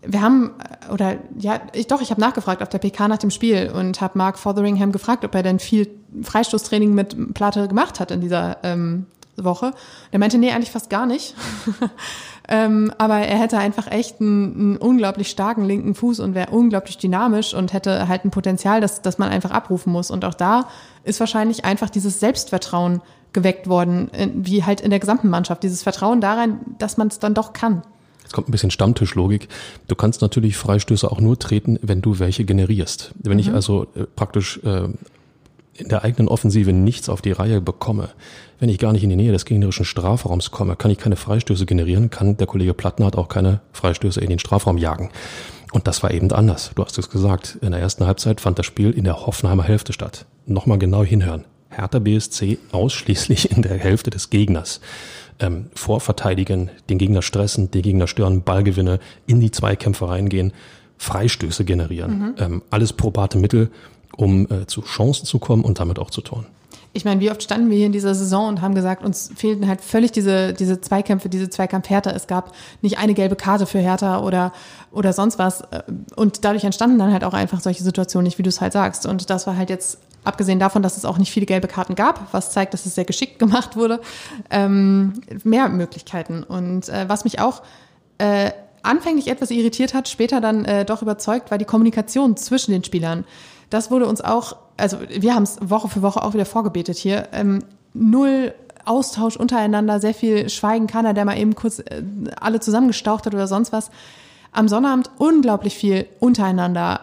[0.08, 0.52] wir haben,
[0.92, 4.18] oder ja, ich, doch, ich habe nachgefragt auf der PK nach dem Spiel und habe
[4.18, 5.88] Mark Fotheringham gefragt, ob er denn viel
[6.22, 9.06] Freistoßtraining mit Platte gemacht hat in dieser ähm,
[9.38, 9.74] Woche.
[10.12, 11.36] Der meinte, nee, eigentlich fast gar nicht.
[12.48, 16.98] ähm, aber er hätte einfach echt einen, einen, unglaublich starken linken Fuß und wäre unglaublich
[16.98, 20.12] dynamisch und hätte halt ein Potenzial, das, das man einfach abrufen muss.
[20.12, 20.68] Und auch da
[21.04, 23.02] ist wahrscheinlich einfach dieses Selbstvertrauen
[23.34, 25.64] geweckt worden, wie halt in der gesamten Mannschaft.
[25.64, 27.84] Dieses Vertrauen daran, dass man es dann doch kann.
[28.24, 29.50] Jetzt kommt ein bisschen Stammtischlogik.
[29.88, 33.14] Du kannst natürlich Freistöße auch nur treten, wenn du welche generierst.
[33.22, 33.40] Wenn mhm.
[33.40, 34.88] ich also äh, praktisch äh,
[35.78, 38.10] in der eigenen Offensive nichts auf die Reihe bekomme,
[38.60, 41.66] wenn ich gar nicht in die Nähe des gegnerischen Strafraums komme, kann ich keine Freistöße
[41.66, 45.10] generieren, kann der Kollege Plattenhardt auch keine Freistöße in den Strafraum jagen.
[45.74, 46.72] Und das war eben anders.
[46.76, 47.58] Du hast es gesagt.
[47.62, 50.26] In der ersten Halbzeit fand das Spiel in der Hoffenheimer Hälfte statt.
[50.46, 51.44] Nochmal genau hinhören.
[51.70, 54.80] Hertha BSC ausschließlich in der Hälfte des Gegners.
[55.40, 60.54] Ähm, vorverteidigen, den Gegner stressen, den Gegner stören, Ballgewinne, in die Zweikämpfe reingehen,
[60.98, 62.20] Freistöße generieren.
[62.20, 62.36] Mhm.
[62.38, 63.70] Ähm, alles probate Mittel,
[64.18, 66.46] um äh, zu Chancen zu kommen und damit auch zu Toren.
[66.96, 69.68] Ich meine, wie oft standen wir hier in dieser Saison und haben gesagt, uns fehlten
[69.68, 72.12] halt völlig diese, diese Zweikämpfe, diese Zweikampf Hertha.
[72.12, 74.54] Es gab nicht eine gelbe Karte für Hertha oder,
[74.94, 75.62] oder sonst was.
[76.16, 79.06] Und dadurch entstanden dann halt auch einfach solche Situationen nicht, wie du es halt sagst.
[79.06, 82.34] Und das war halt jetzt, abgesehen davon, dass es auch nicht viele gelbe Karten gab,
[82.34, 84.00] was zeigt, dass es sehr geschickt gemacht wurde,
[84.50, 86.44] ähm, mehr Möglichkeiten.
[86.44, 87.62] Und äh, was mich auch
[88.20, 88.52] äh,
[88.84, 93.26] anfänglich etwas irritiert hat, später dann äh, doch überzeugt, war die Kommunikation zwischen den Spielern
[93.70, 97.30] das wurde uns auch, also wir haben es Woche für Woche auch wieder vorgebetet hier,
[97.32, 98.54] ähm, null
[98.86, 102.04] Austausch untereinander, sehr viel Schweigen, keiner, der mal eben kurz äh,
[102.40, 103.90] alle zusammengestaucht hat oder sonst was.
[104.52, 107.02] Am Sonnabend unglaublich viel untereinander.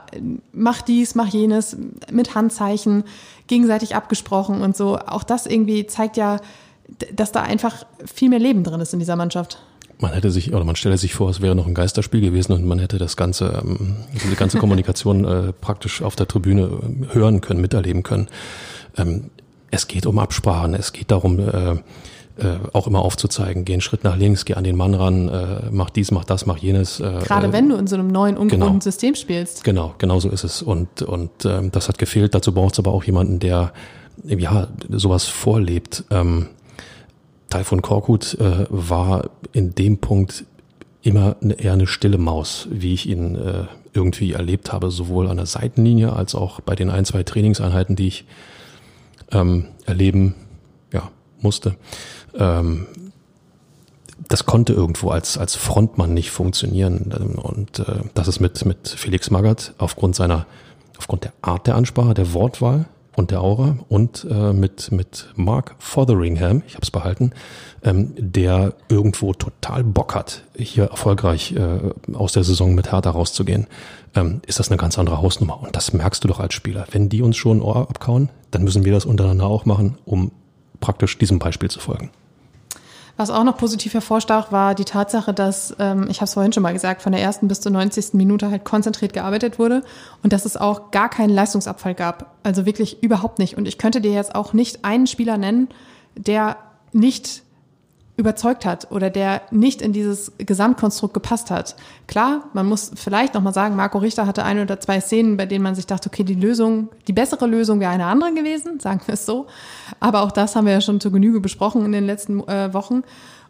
[0.52, 1.76] Mach dies, mach jenes,
[2.10, 3.04] mit Handzeichen,
[3.46, 4.96] gegenseitig abgesprochen und so.
[4.98, 6.38] Auch das irgendwie zeigt ja,
[7.14, 9.58] dass da einfach viel mehr Leben drin ist in dieser Mannschaft
[10.02, 12.64] man hätte sich, oder man stelle sich vor, es wäre noch ein Geisterspiel gewesen und
[12.64, 17.40] man hätte das ganze, ähm, diese ganze Kommunikation äh, praktisch auf der Tribüne äh, hören
[17.40, 18.28] können, miterleben können.
[18.96, 19.30] Ähm,
[19.70, 24.04] es geht um Absprachen, es geht darum, äh, äh, auch immer aufzuzeigen, geh einen Schritt
[24.04, 26.98] nach links, geh an den Mann ran, äh, mach dies, mach das, mach jenes.
[26.98, 29.64] Äh, Gerade wenn du in so einem neuen, ungewohnten genau, System spielst.
[29.64, 30.62] Genau, genau so ist es.
[30.62, 32.34] Und, und ähm, das hat gefehlt.
[32.34, 33.72] Dazu braucht es aber auch jemanden, der
[34.24, 36.04] ja sowas vorlebt.
[36.10, 36.48] Ähm,
[37.52, 40.46] Taifun Korkut äh, war in dem Punkt
[41.02, 45.36] immer eine, eher eine stille Maus, wie ich ihn äh, irgendwie erlebt habe, sowohl an
[45.36, 48.24] der Seitenlinie als auch bei den ein, zwei Trainingseinheiten, die ich
[49.32, 50.34] ähm, erleben
[50.94, 51.10] ja,
[51.40, 51.76] musste.
[52.34, 52.86] Ähm,
[54.28, 57.12] das konnte irgendwo als, als Frontmann nicht funktionieren.
[57.36, 60.46] Und äh, das ist mit, mit Felix Magath aufgrund seiner,
[60.96, 65.74] aufgrund der Art der Ansprache, der Wortwahl, und der Aura und äh, mit, mit Mark
[65.78, 67.32] Fotheringham, ich habe es behalten,
[67.82, 73.66] ähm, der irgendwo total Bock hat, hier erfolgreich äh, aus der Saison mit Hertha rauszugehen,
[74.14, 75.62] ähm, ist das eine ganz andere Hausnummer.
[75.62, 76.86] Und das merkst du doch als Spieler.
[76.90, 80.32] Wenn die uns schon ein Ohr abkauen, dann müssen wir das untereinander auch machen, um
[80.80, 82.10] praktisch diesem Beispiel zu folgen.
[83.16, 86.62] Was auch noch positiv hervorstach, war die Tatsache, dass, ähm, ich habe es vorhin schon
[86.62, 88.14] mal gesagt, von der ersten bis zur 90.
[88.14, 89.82] Minute halt konzentriert gearbeitet wurde
[90.22, 92.34] und dass es auch gar keinen Leistungsabfall gab.
[92.42, 93.56] Also wirklich überhaupt nicht.
[93.56, 95.68] Und ich könnte dir jetzt auch nicht einen Spieler nennen,
[96.16, 96.56] der
[96.92, 97.41] nicht
[98.22, 101.76] überzeugt hat oder der nicht in dieses Gesamtkonstrukt gepasst hat.
[102.06, 105.62] Klar, man muss vielleicht nochmal sagen, Marco Richter hatte ein oder zwei Szenen, bei denen
[105.62, 109.14] man sich dachte, okay, die Lösung, die bessere Lösung wäre eine andere gewesen, sagen wir
[109.14, 109.46] es so.
[110.00, 113.02] Aber auch das haben wir ja schon zur Genüge besprochen in den letzten äh, Wochen.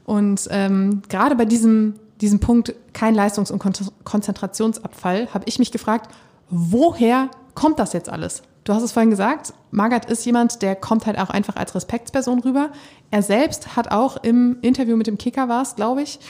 [0.04, 3.62] Und ähm, gerade bei diesem, diesem Punkt kein Leistungs- und
[4.04, 6.10] Konzentrationsabfall habe ich mich gefragt,
[6.48, 8.42] woher kommt das jetzt alles?
[8.64, 12.40] Du hast es vorhin gesagt, Margaret ist jemand, der kommt halt auch einfach als Respektsperson
[12.40, 12.70] rüber.
[13.10, 16.20] Er selbst hat auch im Interview mit dem Kicker war es, glaube ich,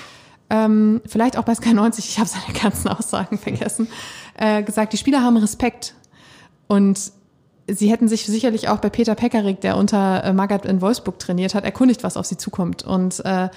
[0.48, 3.88] ähm, vielleicht auch bei Sky 90, ich habe seine ganzen Aussagen vergessen,
[4.34, 5.94] äh, gesagt, die Spieler haben Respekt.
[6.68, 7.12] Und
[7.68, 11.54] sie hätten sich sicherlich auch bei Peter Pekarik, der unter äh, Magath in Wolfsburg trainiert
[11.54, 12.82] hat, erkundigt, was auf sie zukommt.
[12.82, 13.50] Und äh,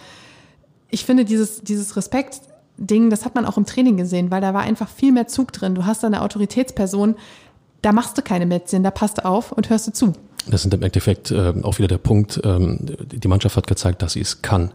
[0.89, 2.41] ich finde, dieses, dieses Respekt,
[2.77, 5.53] Ding, das hat man auch im Training gesehen, weil da war einfach viel mehr Zug
[5.53, 5.75] drin.
[5.75, 7.15] Du hast da eine Autoritätsperson,
[7.81, 10.13] da machst du keine Mätzchen, da passt du auf und hörst du zu.
[10.47, 12.79] Das ist im Endeffekt äh, auch wieder der Punkt, ähm,
[13.11, 14.71] die Mannschaft hat gezeigt, dass sie es kann.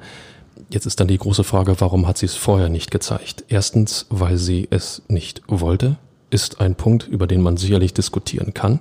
[0.69, 3.45] Jetzt ist dann die große Frage, warum hat sie es vorher nicht gezeigt?
[3.49, 5.97] Erstens, weil sie es nicht wollte,
[6.31, 8.81] ist ein Punkt, über den man sicherlich diskutieren kann.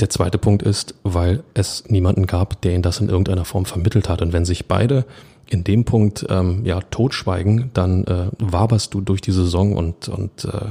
[0.00, 4.08] der zweite Punkt ist, weil es niemanden gab, der ihn das in irgendeiner Form vermittelt
[4.08, 4.20] hat.
[4.20, 5.04] Und wenn sich beide
[5.48, 10.44] in dem Punkt ähm, ja totschweigen, dann äh, waberst du durch die Saison und, und
[10.44, 10.70] äh,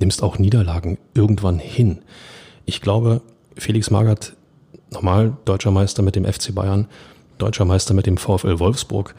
[0.00, 2.02] nimmst auch Niederlagen irgendwann hin.
[2.64, 3.22] Ich glaube,
[3.56, 4.34] Felix Magath,
[4.90, 6.86] normal deutscher Meister mit dem FC Bayern,
[7.38, 9.14] deutscher Meister mit dem VfL Wolfsburg.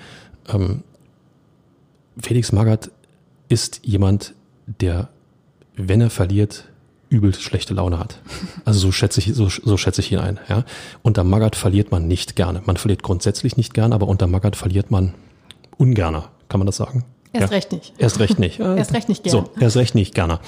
[0.47, 0.83] Ähm,
[2.21, 2.91] Felix Magath
[3.47, 4.33] ist jemand,
[4.65, 5.09] der,
[5.75, 6.65] wenn er verliert,
[7.09, 8.21] übel schlechte Laune hat.
[8.65, 10.39] Also so schätze ich, so, so schätze ich ihn ein.
[10.47, 10.63] Ja.
[11.01, 12.61] Unter Magath verliert man nicht gerne.
[12.65, 15.15] Man verliert grundsätzlich nicht gerne, aber unter Magath verliert man
[15.77, 16.29] ungerner.
[16.49, 17.05] Kann man das sagen?
[17.31, 17.55] Erst ja.
[17.55, 17.93] recht nicht.
[17.97, 18.59] Erst recht nicht.
[18.59, 19.47] erst recht nicht gerne.
[19.55, 20.39] So, erst recht nicht gerne.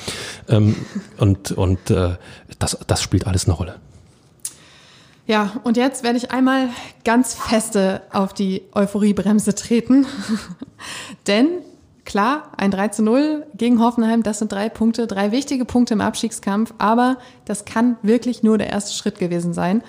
[0.50, 0.76] Ähm,
[1.18, 2.16] und und äh,
[2.60, 3.76] das, das spielt alles eine Rolle.
[5.28, 6.70] Ja, und jetzt werde ich einmal
[7.06, 10.06] ganz feste auf die Euphoriebremse treten.
[11.28, 11.48] Denn
[12.06, 16.02] klar, ein 3 zu 0 gegen Hoffenheim, das sind drei Punkte, drei wichtige Punkte im
[16.02, 19.84] Abstiegskampf, aber das kann wirklich nur der erste Schritt gewesen sein.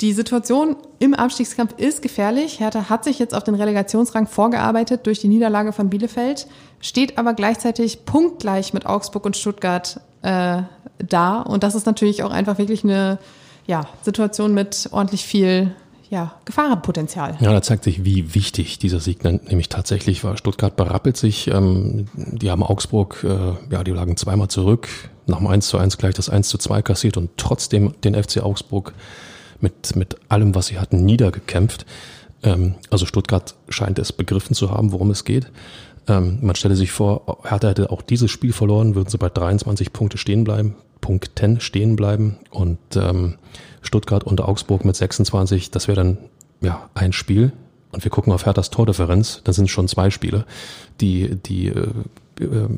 [0.00, 2.58] Die Situation im Abstiegskampf ist gefährlich.
[2.58, 6.46] Hertha hat sich jetzt auf den Relegationsrang vorgearbeitet durch die Niederlage von Bielefeld,
[6.80, 10.62] steht aber gleichzeitig punktgleich mit Augsburg und Stuttgart äh,
[10.98, 11.42] da.
[11.42, 13.18] Und das ist natürlich auch einfach wirklich eine
[13.66, 15.74] ja, Situation mit ordentlich viel
[16.08, 17.36] ja, Gefahrenpotenzial.
[17.40, 20.38] Ja, da zeigt sich, wie wichtig dieser Sieg nämlich tatsächlich war.
[20.38, 24.88] Stuttgart berappelt sich, ähm, die haben Augsburg, äh, ja, die lagen zweimal zurück,
[25.26, 28.42] nach dem 1 zu 1 gleich das 1 zu 2 kassiert und trotzdem den FC
[28.42, 28.94] Augsburg
[29.62, 31.86] mit, mit allem, was sie hatten, niedergekämpft.
[32.42, 35.50] Ähm, also Stuttgart scheint es begriffen zu haben, worum es geht.
[36.08, 39.92] Ähm, man stelle sich vor, Hertha hätte auch dieses Spiel verloren, würden sie bei 23
[39.92, 43.36] Punkte stehen bleiben, Punkten stehen bleiben und ähm,
[43.82, 46.18] Stuttgart und Augsburg mit 26, das wäre dann
[46.60, 47.52] ja ein Spiel.
[47.92, 50.44] Und wir gucken auf Herthas Tordifferenz, dann sind schon zwei Spiele,
[51.00, 51.88] die die äh,
[52.40, 52.68] äh,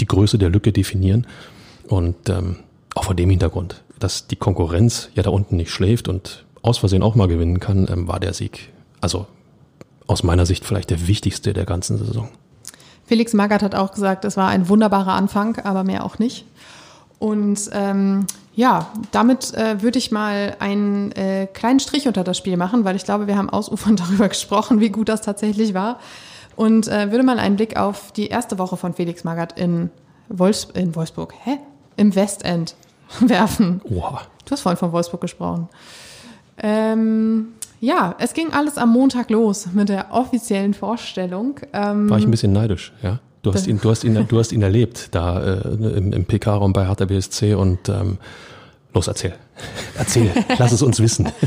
[0.00, 1.26] die Größe der Lücke definieren.
[1.88, 2.56] Und ähm,
[2.94, 7.02] auch vor dem Hintergrund, dass die Konkurrenz ja da unten nicht schläft und aus Versehen
[7.02, 8.72] auch mal gewinnen kann, ähm, war der Sieg.
[9.00, 9.26] Also
[10.06, 12.28] aus meiner Sicht vielleicht der wichtigste der ganzen Saison.
[13.06, 16.44] Felix Magath hat auch gesagt, es war ein wunderbarer Anfang, aber mehr auch nicht.
[17.18, 22.56] Und ähm, ja, damit äh, würde ich mal einen äh, kleinen Strich unter das Spiel
[22.56, 26.00] machen, weil ich glaube, wir haben ausufernd darüber gesprochen, wie gut das tatsächlich war.
[26.56, 29.90] Und äh, würde mal einen Blick auf die erste Woche von Felix Magath in,
[30.28, 31.58] Wolfs in Wolfsburg, hä?
[31.96, 32.74] Im Westend
[33.20, 33.80] werfen.
[33.84, 34.28] Wow.
[34.44, 35.68] Du hast vorhin von Wolfsburg gesprochen.
[36.58, 37.48] Ähm,
[37.80, 41.60] ja, es ging alles am Montag los mit der offiziellen Vorstellung.
[41.72, 43.18] Ähm, War ich ein bisschen neidisch, ja.
[43.42, 46.72] Du hast ihn, du hast ihn, du hast ihn erlebt da äh, im, im PK-Raum
[46.72, 48.18] bei Hertha BSC und ähm,
[48.92, 49.34] los erzähl,
[49.96, 51.28] erzähl, lass es uns wissen.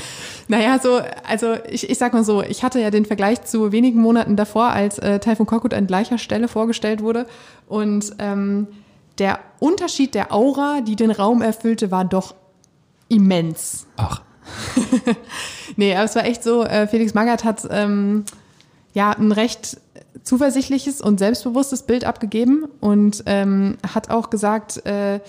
[0.51, 4.01] Naja, so, also ich, ich sag mal so, ich hatte ja den Vergleich zu wenigen
[4.01, 7.27] Monaten davor, als äh, Taifun Korkut an gleicher Stelle vorgestellt wurde.
[7.67, 8.65] Und ähm,
[9.19, 12.35] der Unterschied der Aura, die den Raum erfüllte, war doch
[13.09, 13.85] immens.
[13.97, 14.21] Ach.
[15.75, 18.25] nee, aber es war echt so, äh, Felix Magath hat ähm,
[18.93, 19.79] ja ein recht
[20.23, 25.19] zuversichtliches und selbstbewusstes Bild abgegeben und ähm, hat auch gesagt, äh,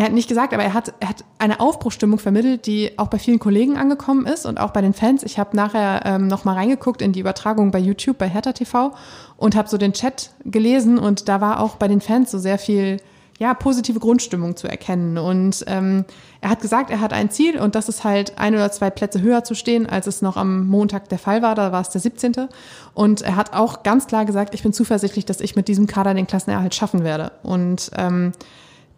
[0.00, 3.18] er hat nicht gesagt, aber er hat, er hat eine Aufbruchstimmung vermittelt, die auch bei
[3.18, 5.22] vielen Kollegen angekommen ist und auch bei den Fans.
[5.22, 8.92] Ich habe nachher ähm, noch mal reingeguckt in die Übertragung bei YouTube, bei Hertha TV
[9.36, 12.58] und habe so den Chat gelesen und da war auch bei den Fans so sehr
[12.58, 12.98] viel
[13.38, 15.18] ja, positive Grundstimmung zu erkennen.
[15.18, 16.04] Und ähm,
[16.40, 19.20] er hat gesagt, er hat ein Ziel und das ist halt ein oder zwei Plätze
[19.20, 21.54] höher zu stehen, als es noch am Montag der Fall war.
[21.54, 22.34] Da war es der 17.
[22.94, 26.14] Und er hat auch ganz klar gesagt, ich bin zuversichtlich, dass ich mit diesem Kader
[26.14, 27.32] den Klassenerhalt schaffen werde.
[27.42, 28.32] Und ähm,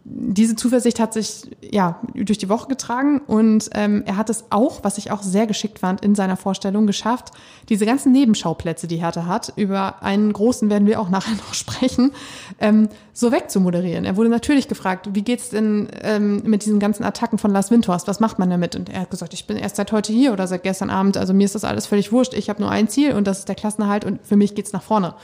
[0.06, 4.84] diese Zuversicht hat sich ja durch die Woche getragen und ähm, er hat es auch,
[4.84, 7.30] was ich auch sehr geschickt fand, in seiner Vorstellung geschafft,
[7.70, 12.12] diese ganzen Nebenschauplätze, die Hertha hat, über einen großen werden wir auch nachher noch sprechen,
[12.60, 14.04] ähm, so wegzumoderieren.
[14.04, 18.06] Er wurde natürlich gefragt, wie geht's denn ähm, mit diesen ganzen Attacken von Lars Windhorst?
[18.06, 18.76] Was macht man damit?
[18.76, 21.16] Und er hat gesagt, ich bin erst seit heute hier oder seit gestern Abend.
[21.16, 22.34] Also mir ist das alles völlig wurscht.
[22.34, 24.82] Ich habe nur ein Ziel und das ist der Klassenerhalt und für mich geht's nach
[24.82, 25.14] vorne.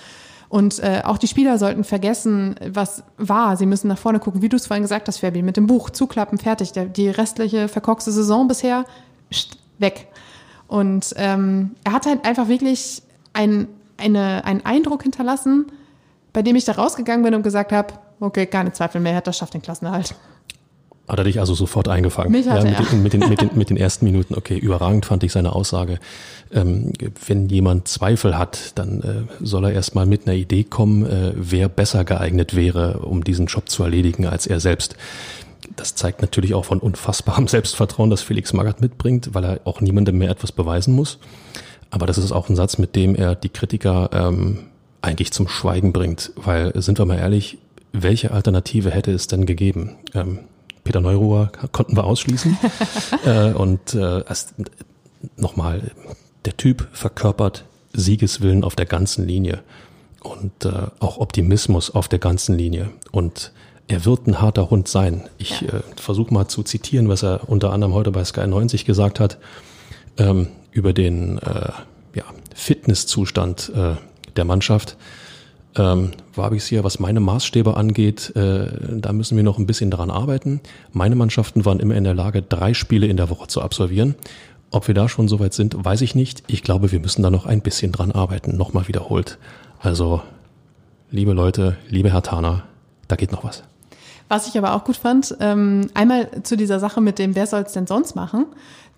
[0.51, 3.57] Und äh, auch die Spieler sollten vergessen, was war.
[3.57, 5.91] Sie müssen nach vorne gucken, wie du es vorhin gesagt hast, Fabi, mit dem Buch
[5.91, 6.73] zuklappen, fertig.
[6.73, 8.85] Der, die restliche verkorkste Saison bisher
[9.79, 10.09] weg.
[10.67, 13.01] Und ähm, er hat halt einfach wirklich
[13.33, 15.67] ein, eine, einen Eindruck hinterlassen,
[16.33, 19.55] bei dem ich da rausgegangen bin und gesagt habe, okay, keine Zweifel mehr, das schafft
[19.55, 20.17] den Klassenerhalt.
[21.11, 22.31] Hat er dich also sofort eingefangen?
[22.31, 22.87] Mich hat ja, mit, er.
[22.87, 25.99] Den, mit, den, mit, den, mit den ersten Minuten, okay, überragend fand ich seine Aussage.
[26.53, 26.93] Ähm,
[27.27, 31.69] wenn jemand Zweifel hat, dann äh, soll er erstmal mit einer Idee kommen, äh, wer
[31.69, 34.95] besser geeignet wäre, um diesen Job zu erledigen als er selbst.
[35.75, 40.17] Das zeigt natürlich auch von unfassbarem Selbstvertrauen, das Felix Magath mitbringt, weil er auch niemandem
[40.17, 41.19] mehr etwas beweisen muss.
[41.91, 44.59] Aber das ist auch ein Satz, mit dem er die Kritiker ähm,
[45.03, 47.59] eigentlich zum Schweigen bringt, weil, sind wir mal ehrlich,
[47.93, 49.97] welche Alternative hätte es denn gegeben?
[50.15, 50.39] Ähm,
[50.91, 52.59] Peter Neuruhr konnten wir ausschließen.
[53.25, 54.25] äh, und äh,
[55.37, 55.93] nochmal,
[56.45, 59.61] der Typ verkörpert Siegeswillen auf der ganzen Linie
[60.21, 62.91] und äh, auch Optimismus auf der ganzen Linie.
[63.13, 63.53] Und
[63.87, 65.29] er wird ein harter Hund sein.
[65.39, 69.21] Ich äh, versuche mal zu zitieren, was er unter anderem heute bei Sky 90 gesagt
[69.21, 69.39] hat
[70.19, 71.71] ähm, über den äh,
[72.17, 73.95] ja, Fitnesszustand äh,
[74.35, 74.97] der Mannschaft.
[75.77, 78.67] Ähm, Wabis hier, was meine Maßstäbe angeht, äh,
[78.99, 80.61] da müssen wir noch ein bisschen daran arbeiten.
[80.93, 84.17] Meine Mannschaften waren immer in der Lage, drei Spiele in der Woche zu absolvieren.
[84.73, 86.43] Ob wir da schon soweit sind, weiß ich nicht.
[86.47, 88.57] Ich glaube, wir müssen da noch ein bisschen dran arbeiten.
[88.57, 89.39] Nochmal wiederholt.
[89.81, 90.23] Also,
[91.11, 92.65] liebe Leute, liebe Herr Thaner,
[93.09, 93.63] da geht noch was.
[94.29, 97.63] Was ich aber auch gut fand, ähm, einmal zu dieser Sache mit dem, wer soll
[97.63, 98.47] es denn sonst machen?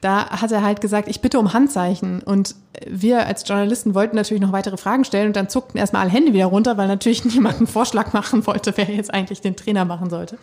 [0.03, 2.23] Da hat er halt gesagt, ich bitte um Handzeichen.
[2.23, 6.11] Und wir als Journalisten wollten natürlich noch weitere Fragen stellen und dann zuckten erstmal alle
[6.11, 9.85] Hände wieder runter, weil natürlich niemand einen Vorschlag machen wollte, wer jetzt eigentlich den Trainer
[9.85, 10.39] machen sollte.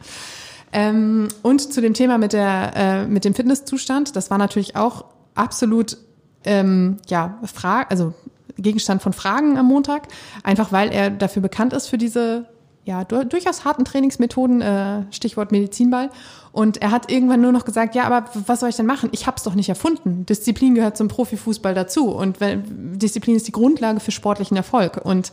[0.72, 5.06] Ähm, und zu dem Thema mit, der, äh, mit dem Fitnesszustand, das war natürlich auch
[5.36, 5.98] absolut
[6.45, 8.13] ähm, ja, Frage, also
[8.58, 10.08] Gegenstand von Fragen am Montag,
[10.43, 12.45] einfach weil er dafür bekannt ist für diese
[12.86, 16.10] ja, durchaus harten Trainingsmethoden, äh, Stichwort Medizinball.
[16.52, 19.10] Und er hat irgendwann nur noch gesagt, ja, aber was soll ich denn machen?
[19.12, 20.26] Ich habe es doch nicht erfunden.
[20.26, 22.10] Disziplin gehört zum Profifußball dazu.
[22.10, 25.04] Und Disziplin ist die Grundlage für sportlichen Erfolg.
[25.04, 25.32] Und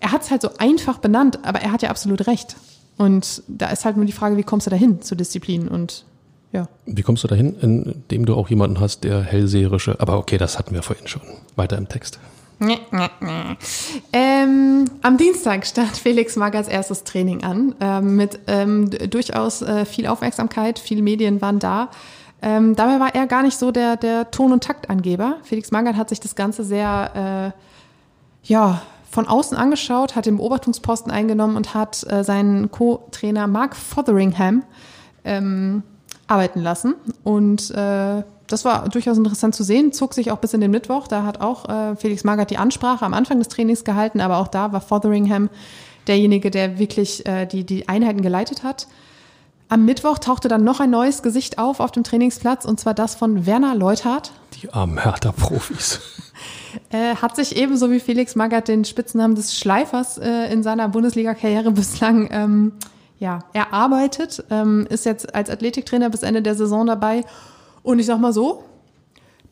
[0.00, 2.56] er hat es halt so einfach benannt, aber er hat ja absolut recht.
[2.96, 5.68] Und da ist halt nur die Frage, wie kommst du dahin zur Disziplin?
[5.68, 6.04] Und
[6.52, 6.68] ja.
[6.86, 10.74] Wie kommst du dahin, indem du auch jemanden hast, der hellseherische, aber okay, das hatten
[10.74, 11.22] wir vorhin schon.
[11.56, 12.18] Weiter im Text.
[12.62, 13.56] Nee, nee, nee.
[14.12, 20.06] Ähm, am Dienstag stand Felix Magers erstes Training an, ähm, mit ähm, durchaus äh, viel
[20.06, 21.90] Aufmerksamkeit, viele Medien waren da.
[22.40, 25.38] Ähm, dabei war er gar nicht so der, der Ton- und Taktangeber.
[25.42, 31.10] Felix Magath hat sich das Ganze sehr, äh, ja, von außen angeschaut, hat den Beobachtungsposten
[31.10, 34.62] eingenommen und hat äh, seinen Co-Trainer Mark Fotheringham
[35.24, 35.82] ähm,
[36.32, 36.94] arbeiten lassen.
[37.22, 41.08] Und äh, das war durchaus interessant zu sehen, zog sich auch bis in den Mittwoch.
[41.08, 44.48] Da hat auch äh, Felix Magath die Ansprache am Anfang des Trainings gehalten, aber auch
[44.48, 45.48] da war Fotheringham
[46.06, 48.88] derjenige, der wirklich äh, die, die Einheiten geleitet hat.
[49.68, 53.14] Am Mittwoch tauchte dann noch ein neues Gesicht auf auf dem Trainingsplatz und zwar das
[53.14, 54.32] von Werner Leuthardt.
[54.60, 56.00] Die armen Hertha-Profis.
[56.90, 61.70] äh, hat sich ebenso wie Felix Magath den Spitznamen des Schleifers äh, in seiner Bundesliga-Karriere
[61.70, 62.72] bislang ähm,
[63.22, 67.22] ja, erarbeitet, ähm, ist jetzt als Athletiktrainer bis Ende der Saison dabei
[67.84, 68.64] und ich sag mal so,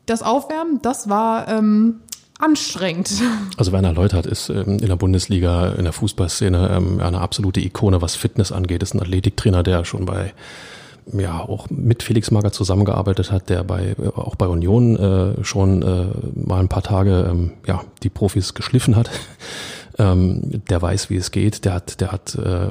[0.05, 2.01] das Aufwärmen, das war ähm,
[2.37, 3.09] anstrengend.
[3.57, 8.01] Also Werner Leutert ist ähm, in der Bundesliga, in der Fußballszene ähm, eine absolute Ikone,
[8.01, 8.83] was Fitness angeht.
[8.83, 10.33] Ist ein Athletiktrainer, der schon bei
[11.13, 16.07] ja auch mit Felix Magath zusammengearbeitet hat, der bei auch bei Union äh, schon äh,
[16.35, 19.09] mal ein paar Tage ähm, ja die Profis geschliffen hat.
[19.97, 22.69] Ähm, der weiß, wie es geht, der hat, der hat äh,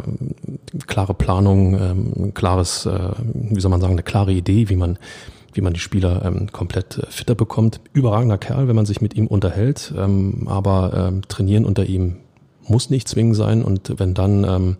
[0.86, 4.98] klare Planung, ähm, klares, äh, wie soll man sagen, eine klare Idee, wie man
[5.52, 7.80] wie man die Spieler ähm, komplett äh, fitter bekommt.
[7.92, 12.16] Überragender Kerl, wenn man sich mit ihm unterhält, ähm, aber ähm, trainieren unter ihm
[12.68, 14.76] muss nicht zwingend sein und wenn dann ähm,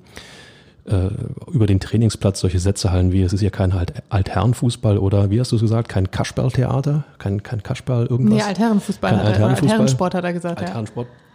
[0.84, 1.08] äh,
[1.50, 5.40] über den Trainingsplatz solche Sätze hallen wie, es ist ja kein halt Altherrenfußball oder wie
[5.40, 8.34] hast du es gesagt, kein Kasperltheater, kein, kein Kasperl irgendwas?
[8.36, 11.08] Nee, Altherrenfußball, kein Altherrenfußball, Altherrensport hat er gesagt, Altherrensport.
[11.08, 11.29] ja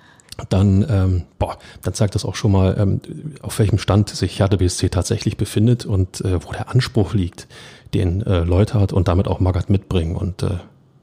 [0.50, 3.02] dann, ähm, boah, dann zeigt das auch schon mal, ähm,
[3.42, 7.48] auf welchem Stand sich Hertha BSC tatsächlich befindet und äh, wo der Anspruch liegt
[7.94, 10.16] den äh, Leute hat und damit auch Magath mitbringen.
[10.16, 10.58] Und äh,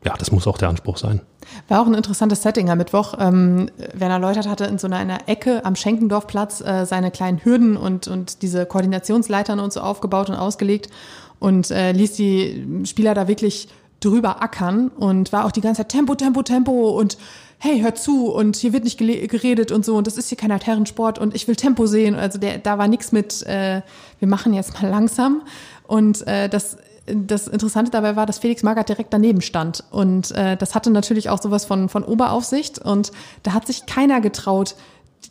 [0.05, 1.21] ja, das muss auch der Anspruch sein.
[1.69, 3.15] War auch ein interessantes Setting am Mittwoch.
[3.19, 8.09] Ähm, Werner Leutert hatte in so einer, Ecke am Schenkendorfplatz äh, seine kleinen Hürden und,
[8.09, 10.91] und diese Koordinationsleitern und so aufgebaut und ausgelegt
[11.39, 13.69] und äh, ließ die Spieler da wirklich
[14.05, 17.19] drüber ackern und war auch die ganze Zeit Tempo, Tempo, Tempo und
[17.59, 20.51] hey, hör zu und hier wird nicht geredet und so und das ist hier kein
[20.51, 22.15] Herrensport und ich will Tempo sehen.
[22.15, 23.83] Also der, da war nichts mit, äh,
[24.19, 25.43] wir machen jetzt mal langsam,
[25.87, 29.85] und äh, das das Interessante dabei war, dass Felix Magath direkt daneben stand.
[29.91, 32.79] Und äh, das hatte natürlich auch sowas von, von Oberaufsicht.
[32.79, 33.11] Und
[33.43, 34.77] da hat sich keiner getraut,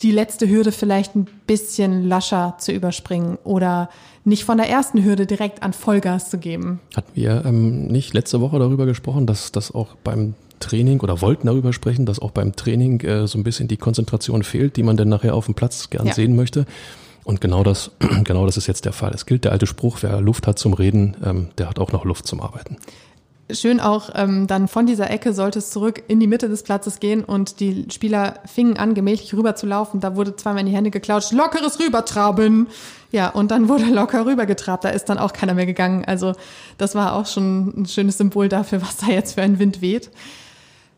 [0.01, 3.89] die letzte Hürde vielleicht ein bisschen lascher zu überspringen oder
[4.23, 6.79] nicht von der ersten Hürde direkt an Vollgas zu geben.
[6.95, 11.47] Hatten wir ähm, nicht letzte Woche darüber gesprochen, dass das auch beim Training oder wollten
[11.47, 14.95] darüber sprechen, dass auch beim Training äh, so ein bisschen die Konzentration fehlt, die man
[14.95, 16.13] dann nachher auf dem Platz gern ja.
[16.13, 16.65] sehen möchte.
[17.23, 17.91] Und genau das,
[18.23, 19.11] genau das ist jetzt der Fall.
[19.13, 22.05] Es gilt der alte Spruch, wer Luft hat zum Reden, ähm, der hat auch noch
[22.05, 22.77] Luft zum Arbeiten.
[23.51, 27.01] Schön auch, ähm, dann von dieser Ecke sollte es zurück in die Mitte des Platzes
[27.01, 29.99] gehen und die Spieler fingen an, gemächlich rüber zu laufen.
[29.99, 32.67] Da wurde zweimal in die Hände geklatscht, lockeres Rübertraben.
[33.11, 34.83] Ja, und dann wurde locker rübergetrabt.
[34.83, 36.05] Da ist dann auch keiner mehr gegangen.
[36.05, 36.33] Also
[36.77, 40.09] das war auch schon ein schönes Symbol dafür, was da jetzt für ein Wind weht.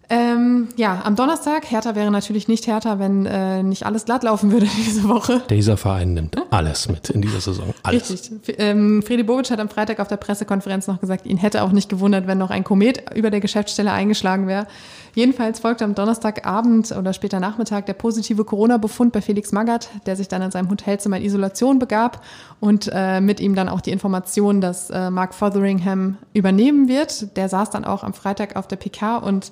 [0.09, 4.51] Ähm, ja, am Donnerstag, Hertha wäre natürlich nicht Hertha, wenn äh, nicht alles glatt laufen
[4.51, 5.41] würde diese Woche.
[5.49, 7.73] Dieser Verein nimmt alles mit in dieser Saison.
[7.83, 8.11] Alles.
[8.11, 8.55] Richtig.
[8.59, 11.89] Ähm, Fredi Bobic hat am Freitag auf der Pressekonferenz noch gesagt, ihn hätte auch nicht
[11.89, 14.67] gewundert, wenn noch ein Komet über der Geschäftsstelle eingeschlagen wäre.
[15.15, 20.27] Jedenfalls folgte am Donnerstagabend oder später Nachmittag der positive Corona-Befund bei Felix Magath, der sich
[20.27, 22.23] dann in seinem Hotelzimmer in Isolation begab
[22.59, 27.37] und äh, mit ihm dann auch die Information, dass äh, Mark Fotheringham übernehmen wird.
[27.37, 29.51] Der saß dann auch am Freitag auf der PK und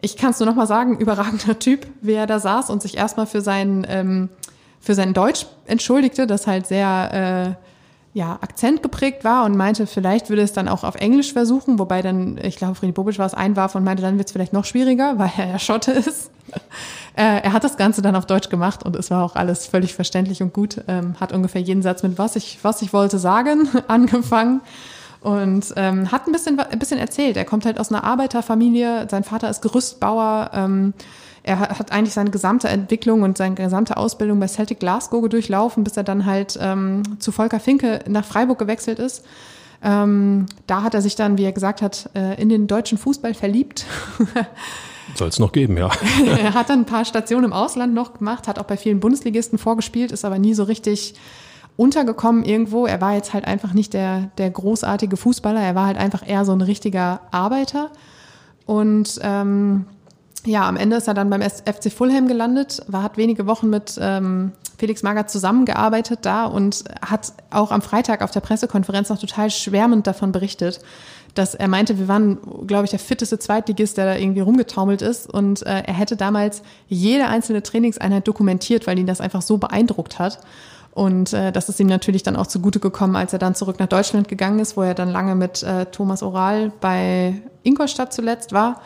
[0.00, 2.96] ich kann es nur noch mal sagen, überragender Typ, wie er da saß und sich
[2.96, 4.28] erstmal für sein, ähm,
[4.80, 7.66] für sein Deutsch entschuldigte, das halt sehr äh,
[8.16, 12.00] ja, Akzent geprägt war und meinte, vielleicht würde es dann auch auf Englisch versuchen, wobei
[12.00, 14.64] dann, ich glaube, Friedi Bobic war es einwarf und meinte, dann wird es vielleicht noch
[14.64, 16.30] schwieriger, weil er ja Schotte ist.
[17.14, 19.94] äh, er hat das Ganze dann auf Deutsch gemacht und es war auch alles völlig
[19.94, 20.82] verständlich und gut.
[20.88, 24.62] Ähm, hat ungefähr jeden Satz mit was ich, was ich wollte sagen angefangen
[25.26, 27.36] und ähm, hat ein bisschen, ein bisschen erzählt.
[27.36, 30.52] Er kommt halt aus einer Arbeiterfamilie, sein Vater ist Gerüstbauer.
[30.54, 30.94] Ähm,
[31.42, 35.96] er hat eigentlich seine gesamte Entwicklung und seine gesamte Ausbildung bei Celtic Glasgow durchlaufen, bis
[35.96, 39.24] er dann halt ähm, zu Volker Finke nach Freiburg gewechselt ist.
[39.82, 43.34] Ähm, da hat er sich dann, wie er gesagt hat, äh, in den deutschen Fußball
[43.34, 43.84] verliebt.
[45.16, 45.90] Soll es noch geben, ja.
[46.24, 49.58] er hat dann ein paar Stationen im Ausland noch gemacht, hat auch bei vielen Bundesligisten
[49.58, 51.16] vorgespielt, ist aber nie so richtig
[51.76, 52.86] untergekommen irgendwo.
[52.86, 56.44] Er war jetzt halt einfach nicht der, der großartige Fußballer, er war halt einfach eher
[56.44, 57.90] so ein richtiger Arbeiter.
[58.64, 59.86] Und ähm,
[60.44, 63.98] ja, am Ende ist er dann beim FC Fulham gelandet, war, hat wenige Wochen mit
[64.00, 69.50] ähm, Felix Magath zusammengearbeitet da und hat auch am Freitag auf der Pressekonferenz noch total
[69.50, 70.80] schwärmend davon berichtet,
[71.34, 75.32] dass er meinte, wir waren, glaube ich, der fitteste Zweitligist, der da irgendwie rumgetaumelt ist.
[75.32, 80.18] Und äh, er hätte damals jede einzelne Trainingseinheit dokumentiert, weil ihn das einfach so beeindruckt
[80.18, 80.38] hat.
[80.96, 83.86] Und äh, das ist ihm natürlich dann auch zugute gekommen, als er dann zurück nach
[83.86, 87.34] Deutschland gegangen ist, wo er dann lange mit äh, Thomas Oral bei
[87.64, 88.80] Ingolstadt zuletzt war.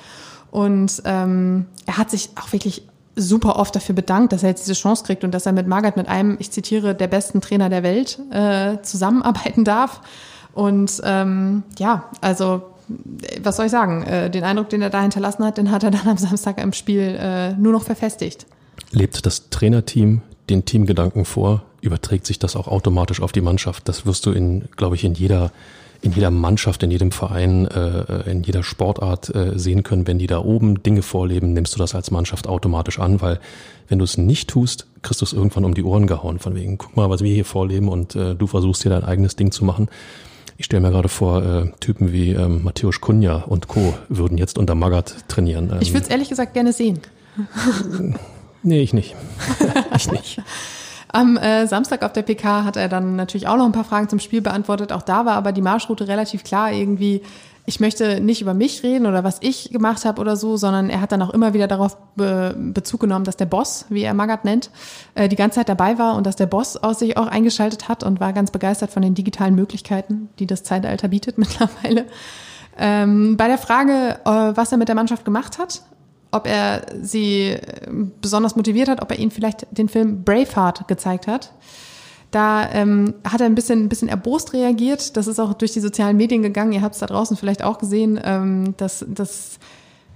[0.51, 2.83] Und ähm, er hat sich auch wirklich
[3.15, 5.97] super oft dafür bedankt, dass er jetzt diese Chance kriegt und dass er mit Magath
[5.97, 10.01] mit einem, ich zitiere, der besten Trainer der Welt äh, zusammenarbeiten darf.
[10.53, 12.63] Und ähm, ja, also
[13.41, 14.03] was soll ich sagen?
[14.03, 16.73] Äh, den Eindruck, den er da hinterlassen hat, den hat er dann am Samstag im
[16.73, 18.47] Spiel äh, nur noch verfestigt.
[18.91, 23.89] Lebt das Trainerteam den Teamgedanken vor, überträgt sich das auch automatisch auf die Mannschaft.
[23.89, 25.53] Das wirst du in, glaube ich, in jeder
[26.03, 30.27] in jeder Mannschaft, in jedem Verein, äh, in jeder Sportart äh, sehen können, wenn die
[30.27, 33.39] da oben Dinge vorleben, nimmst du das als Mannschaft automatisch an, weil
[33.89, 36.39] wenn du es nicht tust, kriegst du es irgendwann um die Ohren gehauen.
[36.39, 39.37] Von wegen, guck mal, was wir hier vorleben und äh, du versuchst hier dein eigenes
[39.37, 39.89] Ding zu machen.
[40.57, 43.95] Ich stelle mir gerade vor, äh, Typen wie ähm, Matthäus Kunja und Co.
[44.09, 45.71] würden jetzt unter Magath trainieren.
[45.71, 47.01] Ähm, Ich würde es ehrlich gesagt gerne sehen.
[48.63, 49.17] nee, ich nicht.
[49.95, 50.41] ich nicht.
[51.13, 54.09] Am äh, Samstag auf der PK hat er dann natürlich auch noch ein paar Fragen
[54.09, 54.93] zum Spiel beantwortet.
[54.93, 57.23] Auch da war aber die Marschroute relativ klar irgendwie.
[57.67, 61.01] Ich möchte nicht über mich reden oder was ich gemacht habe oder so, sondern er
[61.01, 64.45] hat dann auch immer wieder darauf be Bezug genommen, dass der Boss, wie er Magath
[64.45, 64.71] nennt,
[65.15, 68.03] äh, die ganze Zeit dabei war und dass der Boss aus sich auch eingeschaltet hat
[68.03, 72.07] und war ganz begeistert von den digitalen Möglichkeiten, die das Zeitalter bietet mittlerweile.
[72.79, 75.83] Ähm, bei der Frage, äh, was er mit der Mannschaft gemacht hat,
[76.31, 77.61] ob er sie äh,
[78.21, 81.53] besonders motiviert hat, ob er ihnen vielleicht den Film Braveheart gezeigt hat.
[82.31, 85.17] Da ähm, hat er ein bisschen, ein bisschen erbost reagiert.
[85.17, 86.73] Das ist auch durch die sozialen Medien gegangen.
[86.73, 89.59] Ihr habt es da draußen vielleicht auch gesehen, ähm, dass, dass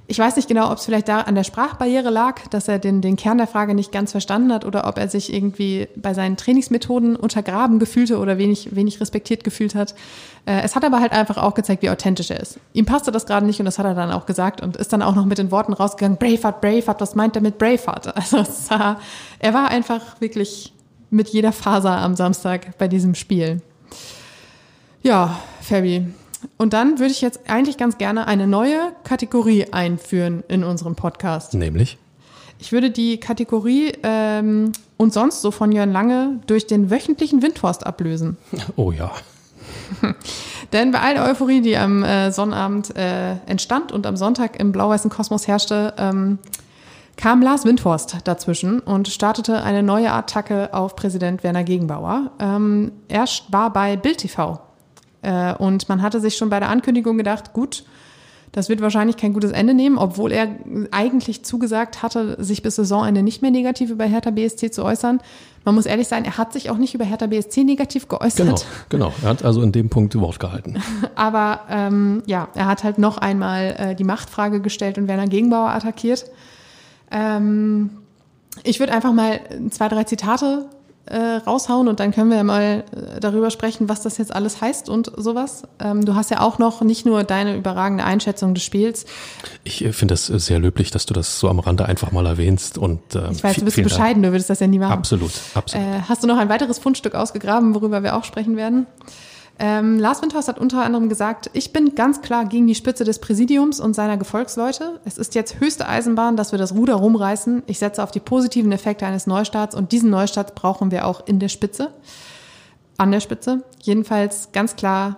[0.06, 3.00] ich weiß nicht genau, ob es vielleicht da an der Sprachbarriere lag, dass er den,
[3.00, 6.36] den Kern der Frage nicht ganz verstanden hat oder ob er sich irgendwie bei seinen
[6.36, 9.94] Trainingsmethoden untergraben gefühlte oder wenig, wenig respektiert gefühlt hat.
[10.44, 12.58] Äh, es hat aber halt einfach auch gezeigt, wie authentisch er ist.
[12.74, 15.00] Ihm passte das gerade nicht und das hat er dann auch gesagt und ist dann
[15.00, 18.14] auch noch mit den Worten rausgegangen, Braveheart, Braveheart, was meint er mit Braveheart?
[18.34, 18.38] Also
[18.70, 19.00] war,
[19.38, 20.72] er war einfach wirklich
[21.10, 23.62] mit jeder Faser am Samstag bei diesem Spiel.
[25.02, 26.06] Ja, Fabi,
[26.56, 31.54] und dann würde ich jetzt eigentlich ganz gerne eine neue Kategorie einführen in unserem Podcast.
[31.54, 31.98] Nämlich?
[32.58, 37.86] Ich würde die Kategorie ähm, und sonst so von Jörn Lange durch den wöchentlichen Windhorst
[37.86, 38.36] ablösen.
[38.76, 39.12] Oh ja.
[40.72, 44.72] Denn bei all der Euphorie, die am äh, Sonnabend äh, entstand und am Sonntag im
[44.72, 46.38] blau-weißen Kosmos herrschte, ähm,
[47.16, 52.32] kam Lars Windhorst dazwischen und startete eine neue Attacke auf Präsident Werner Gegenbauer.
[52.40, 54.60] Ähm, er war bei Bild TV
[55.24, 57.84] äh, und man hatte sich schon bei der Ankündigung gedacht, gut,
[58.54, 60.48] das wird wahrscheinlich kein gutes Ende nehmen, obwohl er
[60.92, 65.18] eigentlich zugesagt hatte, sich bis Saisonende nicht mehr negativ über Hertha BSC zu äußern.
[65.64, 68.46] Man muss ehrlich sein, er hat sich auch nicht über Hertha BSC negativ geäußert.
[68.90, 69.12] Genau, genau.
[69.22, 70.80] Er hat also in dem Punkt Wort gehalten.
[71.16, 75.70] Aber ähm, ja, er hat halt noch einmal äh, die Machtfrage gestellt und Werner Gegenbauer
[75.70, 76.26] attackiert.
[77.10, 77.90] Ähm,
[78.62, 80.66] ich würde einfach mal zwei, drei Zitate
[81.06, 84.60] äh, raushauen und dann können wir ja mal äh, darüber sprechen, was das jetzt alles
[84.60, 85.64] heißt und sowas.
[85.78, 89.04] Ähm, du hast ja auch noch nicht nur deine überragende Einschätzung des Spiels.
[89.64, 92.78] Ich äh, finde es sehr löblich, dass du das so am Rande einfach mal erwähnst
[92.78, 94.30] und ähm, ich weiß, du bist bescheiden, Dank.
[94.30, 94.92] du würdest das ja nie machen.
[94.92, 95.86] Absolut, absolut.
[95.86, 98.86] Äh, hast du noch ein weiteres Fundstück ausgegraben, worüber wir auch sprechen werden?
[99.58, 103.20] Ähm, Lars Windhorst hat unter anderem gesagt, ich bin ganz klar gegen die Spitze des
[103.20, 105.00] Präsidiums und seiner Gefolgsleute.
[105.04, 107.62] Es ist jetzt höchste Eisenbahn, dass wir das Ruder rumreißen.
[107.66, 111.38] Ich setze auf die positiven Effekte eines Neustarts und diesen Neustart brauchen wir auch in
[111.38, 111.92] der Spitze,
[112.96, 113.62] an der Spitze.
[113.80, 115.16] Jedenfalls ganz klar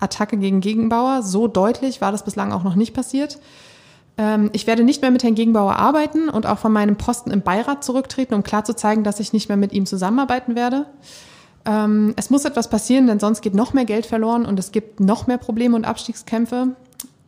[0.00, 1.22] Attacke gegen Gegenbauer.
[1.22, 3.38] So deutlich war das bislang auch noch nicht passiert.
[4.18, 7.42] Ähm, ich werde nicht mehr mit Herrn Gegenbauer arbeiten und auch von meinem Posten im
[7.42, 10.86] Beirat zurücktreten, um klar zu zeigen, dass ich nicht mehr mit ihm zusammenarbeiten werde.
[11.66, 15.00] Ähm, es muss etwas passieren, denn sonst geht noch mehr Geld verloren und es gibt
[15.00, 16.68] noch mehr Probleme und Abstiegskämpfe.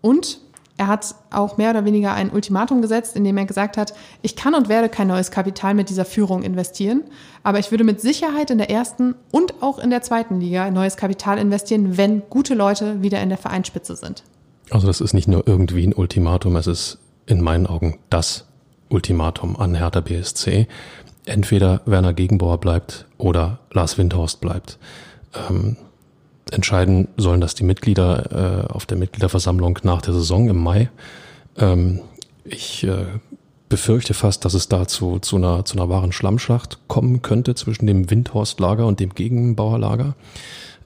[0.00, 0.40] Und
[0.76, 4.36] er hat auch mehr oder weniger ein Ultimatum gesetzt, in dem er gesagt hat, ich
[4.36, 7.02] kann und werde kein neues Kapital mit dieser Führung investieren,
[7.42, 10.96] aber ich würde mit Sicherheit in der ersten und auch in der zweiten Liga neues
[10.96, 14.22] Kapital investieren, wenn gute Leute wieder in der Vereinsspitze sind.
[14.70, 18.46] Also das ist nicht nur irgendwie ein Ultimatum, es ist in meinen Augen das
[18.88, 20.68] Ultimatum an Hertha BSC
[21.28, 24.78] entweder Werner Gegenbauer bleibt oder Lars Windhorst bleibt.
[25.50, 25.76] Ähm,
[26.50, 30.88] entscheiden sollen das die Mitglieder äh, auf der Mitgliederversammlung nach der Saison im Mai.
[31.58, 32.00] Ähm,
[32.44, 33.04] ich äh,
[33.68, 38.10] befürchte fast, dass es dazu zu einer, zu einer wahren Schlammschlacht kommen könnte zwischen dem
[38.10, 40.14] Windhorst-Lager und dem Gegenbauerlager.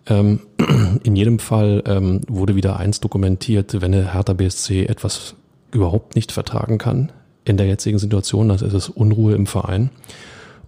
[0.07, 0.41] Ähm,
[1.05, 5.35] in jedem Fall ähm, wurde wieder eins dokumentiert, wenn der Hertha BSC etwas
[5.71, 7.13] überhaupt nicht vertragen kann
[7.45, 9.91] in der jetzigen Situation, dann ist es Unruhe im Verein.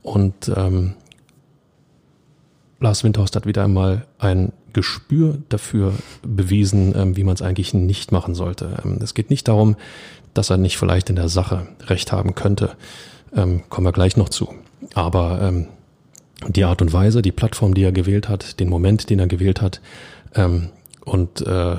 [0.02, 0.94] Und ähm,
[2.84, 8.12] Lars Windhorst hat wieder einmal ein Gespür dafür bewiesen, ähm, wie man es eigentlich nicht
[8.12, 8.82] machen sollte.
[8.84, 9.76] Ähm, es geht nicht darum,
[10.34, 12.72] dass er nicht vielleicht in der Sache recht haben könnte.
[13.34, 14.54] Ähm, kommen wir gleich noch zu.
[14.92, 15.52] Aber
[16.46, 19.62] die Art und Weise, die Plattform, die er gewählt hat, den Moment, den er gewählt
[19.62, 19.80] hat,
[21.04, 21.76] und äh,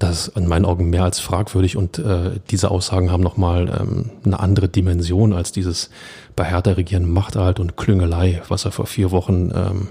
[0.00, 4.10] das ist in meinen Augen mehr als fragwürdig und äh, diese Aussagen haben nochmal ähm,
[4.24, 5.90] eine andere Dimension als dieses
[6.36, 9.88] bei Hertha regieren Machterhalt und Klüngelei, was er vor vier Wochen ähm,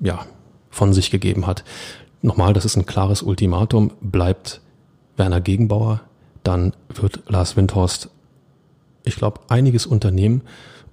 [0.00, 0.26] ja,
[0.70, 1.64] von sich gegeben hat.
[2.22, 3.92] Nochmal, das ist ein klares Ultimatum.
[4.00, 4.60] Bleibt
[5.16, 6.00] Werner Gegenbauer,
[6.42, 8.10] dann wird Lars Windhorst,
[9.04, 10.42] ich glaube, einiges unternehmen,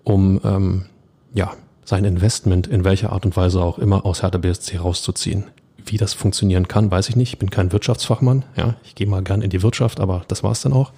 [0.03, 0.85] um ähm,
[1.33, 1.53] ja,
[1.83, 5.45] sein Investment in welcher Art und Weise auch immer aus Hertha BSC rauszuziehen.
[5.85, 7.33] Wie das funktionieren kann, weiß ich nicht.
[7.33, 8.43] Ich bin kein Wirtschaftsfachmann.
[8.55, 10.91] Ja, ich gehe mal gern in die Wirtschaft, aber das war's dann auch.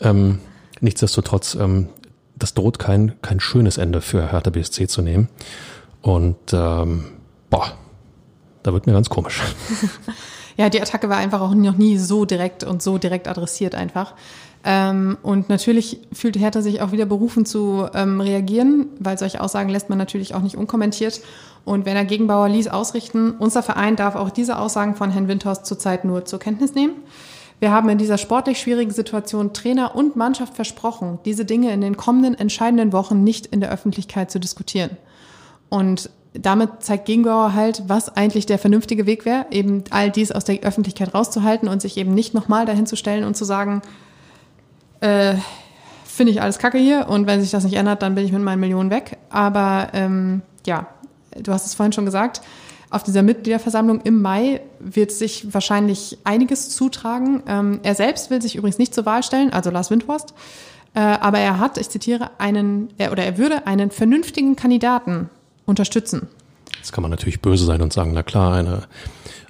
[0.00, 0.40] Ähm,
[0.80, 1.88] nichtsdestotrotz, ähm,
[2.36, 5.28] das droht kein, kein schönes Ende für Hertha BSC zu nehmen.
[6.02, 7.04] Und ähm,
[7.52, 7.70] boah,
[8.62, 9.42] da wird mir ganz komisch.
[10.56, 14.14] ja, die Attacke war einfach auch noch nie so direkt und so direkt adressiert einfach.
[14.64, 19.68] Ähm, und natürlich fühlt Hertha sich auch wieder berufen zu ähm, reagieren, weil solche Aussagen
[19.68, 21.20] lässt man natürlich auch nicht unkommentiert.
[21.64, 26.04] Und Werner Gegenbauer ließ ausrichten, unser Verein darf auch diese Aussagen von Herrn Windhorst zurzeit
[26.04, 26.94] nur zur Kenntnis nehmen.
[27.60, 31.96] Wir haben in dieser sportlich schwierigen Situation Trainer und Mannschaft versprochen, diese Dinge in den
[31.96, 34.96] kommenden entscheidenden Wochen nicht in der Öffentlichkeit zu diskutieren.
[35.68, 40.44] Und damit zeigt Gegenbauer halt, was eigentlich der vernünftige Weg wäre, eben all dies aus
[40.44, 43.82] der Öffentlichkeit rauszuhalten und sich eben nicht nochmal dahin zu stellen und zu sagen,
[45.00, 45.34] äh,
[46.04, 48.42] finde ich alles kacke hier und wenn sich das nicht ändert, dann bin ich mit
[48.42, 49.18] meinen Millionen weg.
[49.28, 50.86] Aber ähm, ja,
[51.38, 52.40] du hast es vorhin schon gesagt,
[52.88, 57.42] auf dieser Mitgliederversammlung im Mai wird sich wahrscheinlich einiges zutragen.
[57.46, 60.34] Ähm, er selbst will sich übrigens nicht zur Wahl stellen, also Lars Windhorst.
[60.94, 65.30] Äh, aber er hat, ich zitiere, einen, er, oder er würde einen vernünftigen Kandidaten
[65.72, 66.28] unterstützen.
[66.78, 68.82] Jetzt kann man natürlich böse sein und sagen, na klar, eine,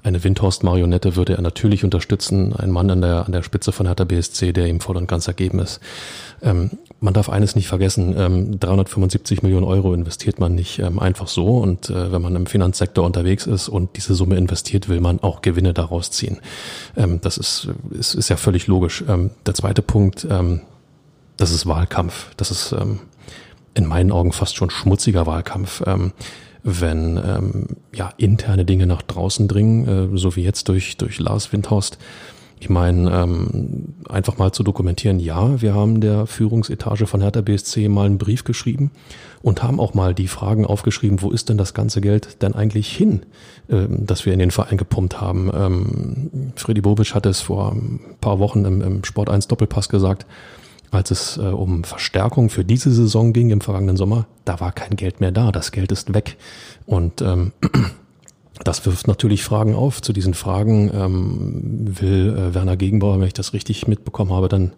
[0.02, 2.54] eine Windhorst-Marionette würde er natürlich unterstützen.
[2.54, 5.28] Ein Mann an der, an der Spitze von Hertha BSC, der ihm voll und ganz
[5.28, 5.80] ergeben ist.
[6.42, 6.70] Ähm,
[7.00, 11.58] man darf eines nicht vergessen, ähm, 375 Millionen Euro investiert man nicht ähm, einfach so
[11.58, 15.40] und äh, wenn man im Finanzsektor unterwegs ist und diese Summe investiert, will man auch
[15.42, 16.38] Gewinne daraus ziehen.
[16.96, 19.04] Ähm, das ist, ist, ist ja völlig logisch.
[19.08, 20.60] Ähm, der zweite Punkt, ähm,
[21.36, 22.30] das ist Wahlkampf.
[22.36, 22.74] Das ist
[23.74, 25.82] in meinen Augen fast schon schmutziger Wahlkampf.
[25.86, 26.12] Ähm,
[26.64, 31.52] wenn ähm, ja interne Dinge nach draußen dringen, äh, so wie jetzt durch durch Lars
[31.52, 31.98] Windhorst,
[32.62, 37.88] ich meine, ähm, einfach mal zu dokumentieren, ja, wir haben der Führungsetage von Hertha BSC
[37.88, 38.92] mal einen Brief geschrieben
[39.42, 42.86] und haben auch mal die Fragen aufgeschrieben, wo ist denn das ganze Geld denn eigentlich
[42.96, 43.22] hin,
[43.68, 45.50] ähm, das wir in den Verein gepumpt haben.
[45.52, 50.24] Ähm, Freddy Bobic hat es vor ein paar Wochen im, im Sport 1 Doppelpass gesagt,
[50.92, 54.96] als es äh, um Verstärkung für diese Saison ging im vergangenen Sommer, da war kein
[54.96, 56.36] Geld mehr da, das Geld ist weg.
[56.86, 57.52] Und ähm,
[58.64, 60.02] das wirft natürlich Fragen auf.
[60.02, 64.72] Zu diesen Fragen ähm, will äh, Werner Gegenbauer, wenn ich das richtig mitbekommen habe, dann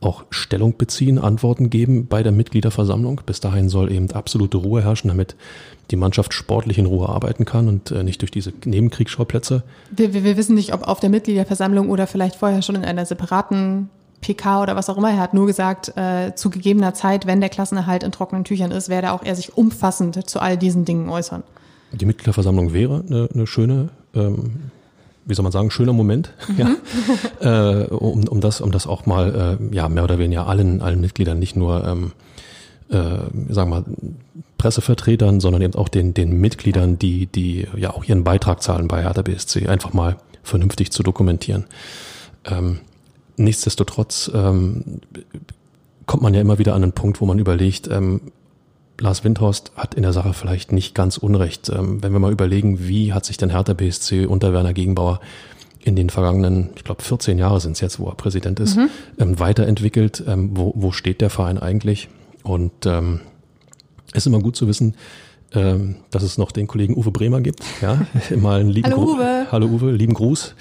[0.00, 3.20] auch Stellung beziehen, Antworten geben bei der Mitgliederversammlung.
[3.26, 5.34] Bis dahin soll eben absolute Ruhe herrschen, damit
[5.90, 9.64] die Mannschaft sportlich in Ruhe arbeiten kann und äh, nicht durch diese Nebenkriegsschauplätze.
[9.90, 13.06] Wir, wir, wir wissen nicht, ob auf der Mitgliederversammlung oder vielleicht vorher schon in einer
[13.06, 13.90] separaten
[14.20, 15.10] PK oder was auch immer.
[15.10, 18.88] Er hat nur gesagt, äh, zu gegebener Zeit, wenn der Klassenerhalt in trockenen Tüchern ist,
[18.88, 21.42] werde auch er sich umfassend zu all diesen Dingen äußern.
[21.92, 24.70] Die Mitgliederversammlung wäre eine, eine schöne, ähm,
[25.24, 26.76] wie soll man sagen, schöner Moment, ja,
[27.40, 31.00] äh, um, um, das, um das auch mal äh, ja, mehr oder weniger allen, allen
[31.00, 32.12] Mitgliedern, nicht nur ähm,
[32.90, 32.96] äh,
[33.52, 33.84] sagen wir mal,
[34.56, 39.02] Pressevertretern, sondern eben auch den, den Mitgliedern, die, die ja auch ihren Beitrag zahlen bei
[39.02, 41.66] Hertha BSC, einfach mal vernünftig zu dokumentieren.
[42.44, 42.80] Ähm,
[43.38, 45.00] nichtsdestotrotz ähm,
[46.06, 48.20] kommt man ja immer wieder an einen Punkt, wo man überlegt, ähm,
[49.00, 51.68] Lars Windhorst hat in der Sache vielleicht nicht ganz unrecht.
[51.68, 55.20] Ähm, wenn wir mal überlegen, wie hat sich denn Hertha BSC unter Werner Gegenbauer
[55.80, 58.90] in den vergangenen, ich glaube 14 Jahre sind es jetzt, wo er Präsident ist, mhm.
[59.18, 60.24] ähm, weiterentwickelt.
[60.26, 62.08] Ähm, wo, wo steht der Verein eigentlich?
[62.42, 63.20] Und ähm,
[64.12, 64.96] es ist immer gut zu wissen,
[65.52, 67.62] ähm, dass es noch den Kollegen Uwe Bremer gibt.
[67.80, 68.00] Ja,
[68.36, 69.46] mal einen lieben Hallo Uwe.
[69.52, 70.54] Hallo Uwe, lieben Gruß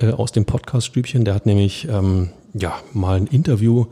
[0.00, 1.24] äh, aus dem Podcast-Stübchen.
[1.24, 3.86] Der hat nämlich ähm, ja mal ein Interview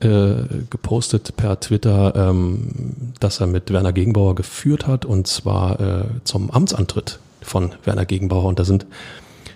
[0.00, 0.34] äh,
[0.68, 6.50] gepostet per Twitter, ähm, dass er mit Werner Gegenbauer geführt hat und zwar äh, zum
[6.50, 8.44] Amtsantritt von Werner Gegenbauer.
[8.44, 8.86] Und da sind,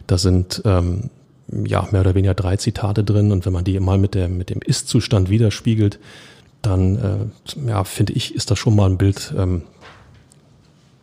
[0.07, 1.11] da sind ähm,
[1.49, 3.33] ja mehr oder weniger drei Zitate drin.
[3.33, 5.99] Und wenn man die mal mit der mit dem Ist-Zustand widerspiegelt,
[6.63, 9.63] dann äh, ja, finde ich, ist das schon mal ein Bild, ähm,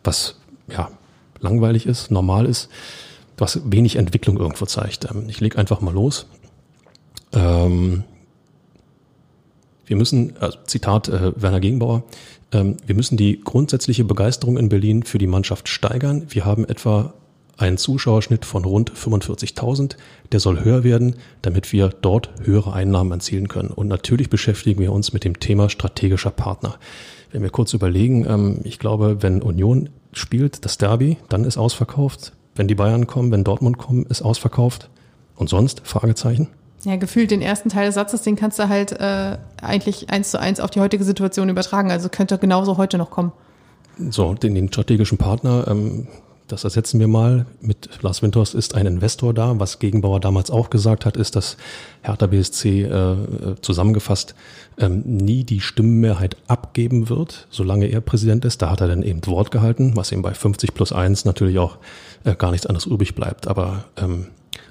[0.04, 0.36] was
[0.68, 0.90] ja
[1.40, 2.68] langweilig ist, normal ist,
[3.38, 5.08] was wenig Entwicklung irgendwo zeigt.
[5.10, 6.26] Ähm, ich lege einfach mal los.
[7.32, 8.04] Ähm,
[9.86, 12.04] wir müssen, also Zitat äh, Werner Gegenbauer,
[12.52, 16.26] ähm, wir müssen die grundsätzliche Begeisterung in Berlin für die Mannschaft steigern.
[16.28, 17.14] Wir haben etwa
[17.56, 19.96] einen Zuschauerschnitt von rund 45.000.
[20.30, 23.70] Der soll höher werden, damit wir dort höhere Einnahmen erzielen können.
[23.70, 26.78] Und natürlich beschäftigen wir uns mit dem Thema strategischer Partner.
[27.32, 32.32] Wenn wir kurz überlegen, ähm, ich glaube, wenn Union spielt, das Derby, dann ist ausverkauft.
[32.58, 34.90] Wenn die Bayern kommen, wenn Dortmund kommen, ist ausverkauft.
[35.36, 35.82] Und sonst?
[35.84, 36.48] Fragezeichen.
[36.82, 40.40] Ja, gefühlt den ersten Teil des Satzes, den kannst du halt äh, eigentlich eins zu
[40.40, 41.92] eins auf die heutige Situation übertragen.
[41.92, 43.30] Also könnte genauso heute noch kommen.
[44.10, 46.08] So, den, den strategischen Partner, ähm,
[46.48, 49.58] das ersetzen wir mal mit Lars Winters ist ein Investor da.
[49.60, 51.56] Was Gegenbauer damals auch gesagt hat, ist, dass
[52.02, 53.16] Hertha BSC äh,
[53.60, 54.34] zusammengefasst
[54.78, 58.62] ähm, nie die Stimmenmehrheit abgeben wird, solange er Präsident ist.
[58.62, 61.78] Da hat er dann eben Wort gehalten, was ihm bei 50 plus 1 natürlich auch
[62.24, 63.46] äh, gar nichts anderes übrig bleibt.
[63.46, 64.28] Aber ähm,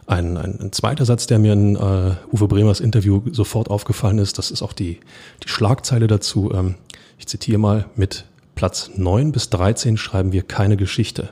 [0.08, 4.38] ein, ein, ein zweiter Satz, der mir in äh, Uwe Bremers Interview sofort aufgefallen ist,
[4.38, 5.00] das ist auch die,
[5.44, 6.52] die Schlagzeile dazu.
[6.54, 6.76] Ähm,
[7.20, 8.26] ich zitiere mal mit
[8.58, 11.30] Platz 9 bis 13 schreiben wir keine Geschichte.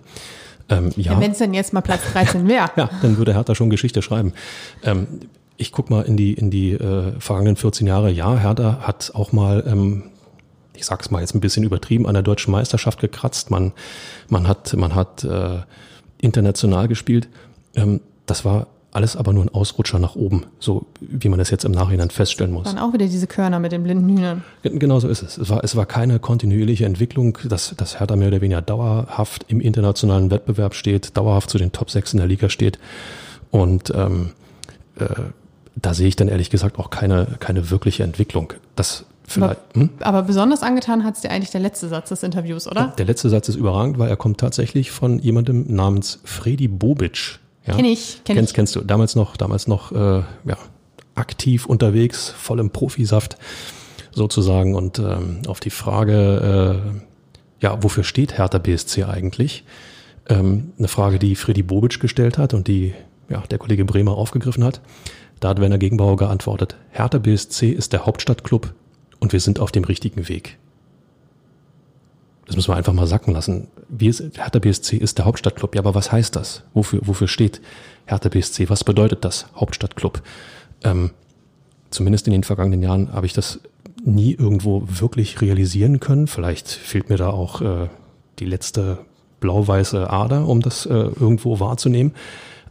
[0.69, 2.69] Ähm, ja, ja wenn es denn jetzt mal Platz 13 wäre.
[2.78, 4.32] ja, dann würde Hertha schon Geschichte schreiben.
[4.84, 5.07] Ähm,
[5.57, 8.11] ich guck mal in die, in die äh, vergangenen 14 Jahre.
[8.11, 10.03] Ja, Hertha hat auch mal, ähm,
[10.73, 13.51] ich sag's mal jetzt ein bisschen übertrieben, an der deutschen Meisterschaft gekratzt.
[13.51, 13.73] Man,
[14.30, 15.59] man hat, man hat äh,
[16.21, 17.28] international gespielt.
[17.76, 21.66] Ähm, das war alles aber nur ein Ausrutscher nach oben, so wie man das jetzt
[21.66, 22.64] im Nachhinein feststellen muss.
[22.64, 24.43] Dann auch wieder diese Körner mit den blinden Hühnern.
[24.64, 25.38] Genau so ist es.
[25.38, 29.60] Es war, es war keine kontinuierliche Entwicklung, dass, dass Hertha mehr oder weniger dauerhaft im
[29.60, 32.80] internationalen Wettbewerb steht, dauerhaft zu den Top 6 in der Liga steht.
[33.52, 34.32] Und ähm,
[34.98, 35.06] äh,
[35.76, 38.54] da sehe ich dann ehrlich gesagt auch keine, keine wirkliche Entwicklung.
[38.76, 39.89] Das vielleicht, aber, hm?
[40.00, 42.93] aber besonders angetan hat es dir eigentlich der letzte Satz des Interviews, oder?
[42.98, 47.76] Der letzte Satz ist überragend, weil er kommt tatsächlich von jemandem namens Fredi Bobic ja?
[47.76, 48.22] Kenn ich.
[48.24, 48.55] Kenn kennst, ich.
[48.55, 48.82] kennst du.
[48.82, 50.57] Damals noch, damals noch äh, ja,
[51.16, 53.38] aktiv unterwegs, voll im Profisaft
[54.11, 54.76] sozusagen.
[54.76, 59.63] Und ähm, auf die Frage, äh, ja, wofür steht Hertha BSC eigentlich?
[60.28, 62.93] Ähm, eine Frage, die Freddy Bobic gestellt hat und die
[63.30, 64.82] ja, der Kollege Bremer aufgegriffen hat.
[65.39, 68.74] Da hat Werner Gegenbauer geantwortet, Hertha BSC ist der Hauptstadtclub
[69.20, 70.57] und wir sind auf dem richtigen Weg.
[72.46, 73.68] Das müssen wir einfach mal sacken lassen.
[73.89, 75.76] Wir, Hertha BSC ist der Hauptstadtclub.
[75.76, 76.64] Ja, aber was heißt das?
[76.74, 77.62] Wofür, wofür steht
[78.06, 78.70] Hertha BSC?
[78.70, 80.22] Was bedeutet das Hauptstadtclub?
[80.84, 81.12] Ähm,
[81.89, 83.62] zumindest in den vergangenen Jahren habe ich das
[84.04, 86.28] nie irgendwo wirklich realisieren können.
[86.28, 87.89] Vielleicht fehlt mir da auch äh,
[88.39, 89.00] die letzte
[89.39, 92.14] blau-weiße Ader, um das äh, irgendwo wahrzunehmen.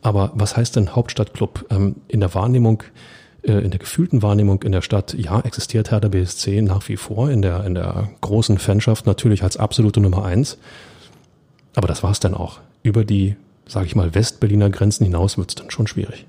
[0.03, 1.67] Aber was heißt denn Hauptstadtclub?
[1.71, 2.85] Ähm, in der Wahrnehmung
[3.45, 7.43] in der gefühlten Wahrnehmung in der Stadt, ja, existiert Hertha BSC nach wie vor in
[7.43, 10.57] der, in der großen Fanschaft natürlich als absolute Nummer eins.
[11.75, 12.61] Aber das war es dann auch.
[12.83, 13.37] Über die,
[13.67, 16.25] sage ich mal, Westberliner Grenzen hinaus wird es dann schon schwierig.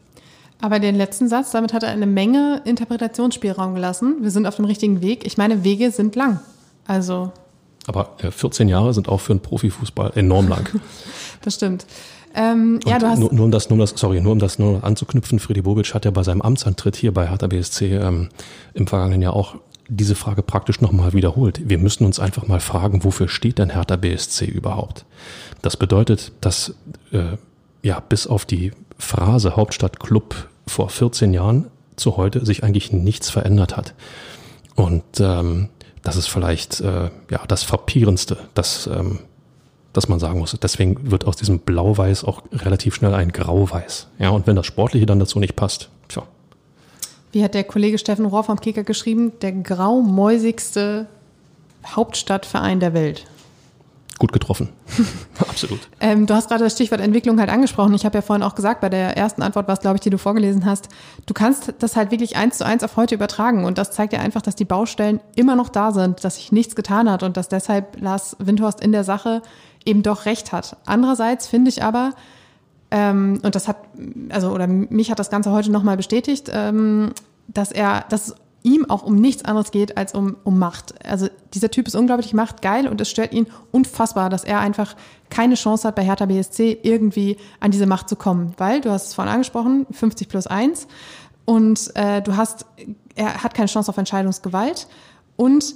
[0.62, 4.18] Aber den letzten Satz, damit hat er eine Menge Interpretationsspielraum gelassen.
[4.22, 5.26] Wir sind auf dem richtigen Weg.
[5.26, 6.40] Ich meine, Wege sind lang.
[6.88, 7.32] Also.
[7.88, 10.68] Aber 14 Jahre sind auch für einen Profifußball enorm lang.
[11.42, 11.86] das stimmt.
[12.36, 13.20] Ähm, ja, du hast.
[13.20, 15.94] nur, nur um das, nur um das, sorry, nur um das nur anzuknüpfen, Freddy Bobic
[15.94, 18.30] hat ja bei seinem Amtsantritt hier bei Hertha BSC ähm,
[18.74, 19.56] im vergangenen Jahr auch
[19.88, 21.62] diese Frage praktisch nochmal wiederholt.
[21.70, 25.06] Wir müssen uns einfach mal fragen, wofür steht denn Hertha BSC überhaupt?
[25.62, 26.76] Das bedeutet, dass
[27.12, 27.38] äh,
[27.82, 33.78] ja bis auf die Phrase Hauptstadtclub vor 14 Jahren zu heute sich eigentlich nichts verändert
[33.78, 33.94] hat.
[34.76, 35.70] Und ähm,
[36.04, 39.20] das ist vielleicht äh, ja das Frappierendste, das, ähm,
[39.96, 40.58] das man sagen muss.
[40.62, 44.08] Deswegen wird aus diesem Blau-Weiß auch relativ schnell ein Grau-Weiß.
[44.20, 46.24] Ja, und wenn das Sportliche dann dazu nicht passt, tja,
[47.32, 49.34] Wie hat der Kollege Steffen Rohr vom Kicker geschrieben?
[49.42, 51.08] Der graumäusigste
[51.86, 53.26] Hauptstadtverein der Welt.
[54.18, 54.70] gut getroffen.
[55.40, 55.82] Absolut.
[56.00, 57.94] Ähm, du hast gerade das Stichwort Entwicklung halt angesprochen.
[57.94, 60.18] Ich habe ja vorhin auch gesagt, bei der ersten Antwort, was glaube ich, die du
[60.18, 60.88] vorgelesen hast,
[61.26, 63.66] du kannst das halt wirklich eins zu eins auf heute übertragen.
[63.66, 66.76] Und das zeigt ja einfach, dass die Baustellen immer noch da sind, dass sich nichts
[66.76, 69.42] getan hat und dass deshalb Lars Windhorst in der Sache
[69.86, 70.78] eben doch recht hat.
[70.86, 72.14] Andererseits finde ich aber,
[72.92, 73.78] ähm, und das hat,
[74.30, 77.12] also, oder mich hat das Ganze heute nochmal bestätigt, ähm,
[77.48, 80.96] dass er, dass es ihm auch um nichts anderes geht als um, um Macht.
[81.06, 84.96] Also dieser Typ ist unglaublich machtgeil und es stört ihn unfassbar, dass er einfach
[85.30, 88.54] keine Chance hat, bei Hertha BSC irgendwie an diese Macht zu kommen.
[88.58, 90.88] Weil, du hast es vorhin angesprochen, 50 plus 1
[91.46, 92.66] und äh, du hast,
[93.14, 94.88] er hat keine Chance auf Entscheidungsgewalt
[95.36, 95.76] und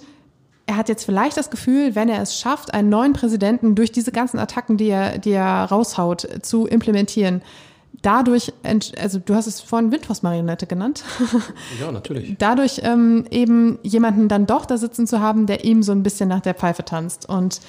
[0.70, 4.12] er hat jetzt vielleicht das Gefühl, wenn er es schafft, einen neuen Präsidenten durch diese
[4.12, 7.42] ganzen Attacken, die er, die er raushaut, zu implementieren,
[8.04, 8.54] dadurch,
[9.02, 11.04] also du hast es vorhin Windhorst-Marionette genannt,
[11.82, 12.36] Ja, natürlich.
[12.38, 16.30] dadurch ähm, eben jemanden dann doch da sitzen zu haben, der ihm so ein bisschen
[16.30, 17.28] nach der Pfeife tanzt.
[17.28, 17.62] Und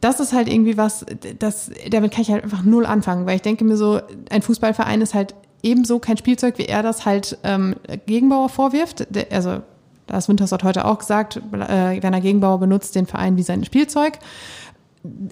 [0.00, 1.04] das ist halt irgendwie was,
[1.40, 4.00] das, damit kann ich halt einfach null anfangen, weil ich denke mir so,
[4.30, 7.74] ein Fußballverein ist halt ebenso kein Spielzeug, wie er das halt ähm,
[8.06, 9.08] Gegenbauer vorwirft.
[9.10, 9.62] Der, also,
[10.10, 14.18] das Winters hat heute auch gesagt, äh, Werner Gegenbauer benutzt den Verein wie sein Spielzeug.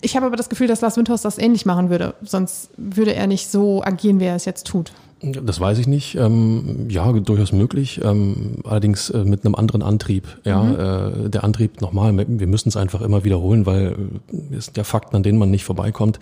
[0.01, 2.15] Ich habe aber das Gefühl, dass Lars Windhorst das ähnlich machen würde.
[2.23, 4.93] Sonst würde er nicht so agieren, wie er es jetzt tut.
[5.21, 6.15] Das weiß ich nicht.
[6.15, 8.01] Ähm, ja, durchaus möglich.
[8.05, 10.29] Ähm, allerdings äh, mit einem anderen Antrieb.
[10.45, 12.17] Ja, äh, der Antrieb nochmal.
[12.17, 13.97] Wir müssen es einfach immer wiederholen, weil
[14.31, 16.21] äh, es sind ja Fakten, an denen man nicht vorbeikommt.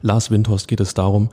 [0.00, 1.28] Lars Windhorst geht es darum,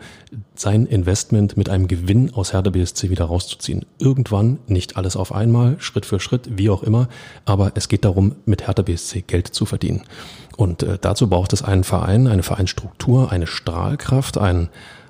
[0.55, 3.85] sein Investment mit einem Gewinn aus Hertha BSC wieder rauszuziehen.
[3.97, 7.07] Irgendwann, nicht alles auf einmal, Schritt für Schritt, wie auch immer.
[7.45, 10.03] Aber es geht darum, mit Hertha BSC Geld zu verdienen.
[10.57, 14.69] Und äh, dazu braucht es einen Verein, eine Vereinsstruktur, eine Strahlkraft, ein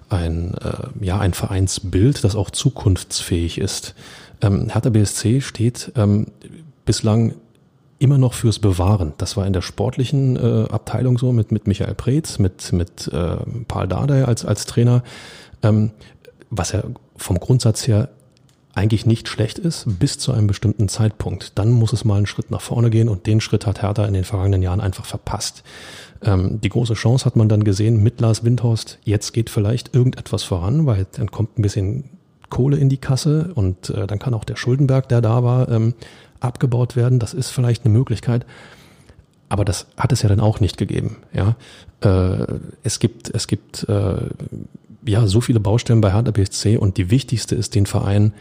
[0.10, 3.96] ein, äh, ja, ein Vereinsbild, das auch zukunftsfähig ist.
[4.42, 6.28] Ähm, Hertha BSC steht ähm,
[6.86, 7.36] bislang
[7.98, 9.14] immer noch fürs Bewahren.
[9.18, 13.38] Das war in der sportlichen äh, Abteilung so mit, mit Michael Preetz, mit, mit äh,
[13.68, 15.04] Paul Dardai als, als Trainer,
[15.64, 15.92] ähm,
[16.50, 16.84] was ja
[17.16, 18.10] vom Grundsatz her
[18.74, 21.58] eigentlich nicht schlecht ist, bis zu einem bestimmten Zeitpunkt.
[21.58, 24.14] Dann muss es mal einen Schritt nach vorne gehen und den Schritt hat Hertha in
[24.14, 25.64] den vergangenen Jahren einfach verpasst.
[26.26, 29.00] Ähm, die große Chance hat man dann gesehen mit Lars Windhorst.
[29.04, 32.10] Jetzt geht vielleicht irgendetwas voran, weil dann kommt ein bisschen
[32.50, 35.94] Kohle in die Kasse und äh, dann kann auch der Schuldenberg, der da war, ähm,
[36.40, 37.20] abgebaut werden.
[37.20, 38.46] Das ist vielleicht eine Möglichkeit.
[39.50, 41.18] Aber das hat es ja dann auch nicht gegeben.
[41.32, 41.56] Ja,
[42.02, 42.46] äh,
[42.84, 44.16] es gibt es gibt äh,
[45.06, 48.34] ja so viele Baustellen bei Hertha BSC und die wichtigste ist, den Verein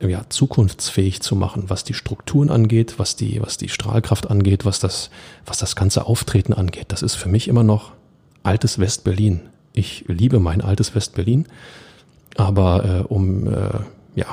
[0.00, 4.80] ja, zukunftsfähig zu machen, was die Strukturen angeht, was die, was die Strahlkraft angeht, was
[4.80, 5.10] das,
[5.46, 6.86] was das ganze Auftreten angeht.
[6.88, 7.92] Das ist für mich immer noch
[8.42, 9.40] altes West-Berlin.
[9.72, 11.46] Ich liebe mein altes West-Berlin,
[12.36, 13.70] aber äh, um äh,
[14.14, 14.26] ja,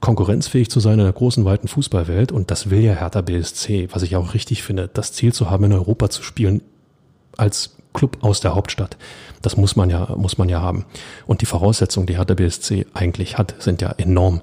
[0.00, 4.02] konkurrenzfähig zu sein in der großen, weiten Fußballwelt, und das will ja Hertha BSC, was
[4.02, 6.62] ich auch richtig finde, das Ziel zu haben, in Europa zu spielen,
[7.36, 8.96] als Club aus der Hauptstadt.
[9.42, 10.84] Das muss man ja, muss man ja haben.
[11.26, 14.42] Und die Voraussetzungen, die Hertha BSC eigentlich hat, sind ja enorm.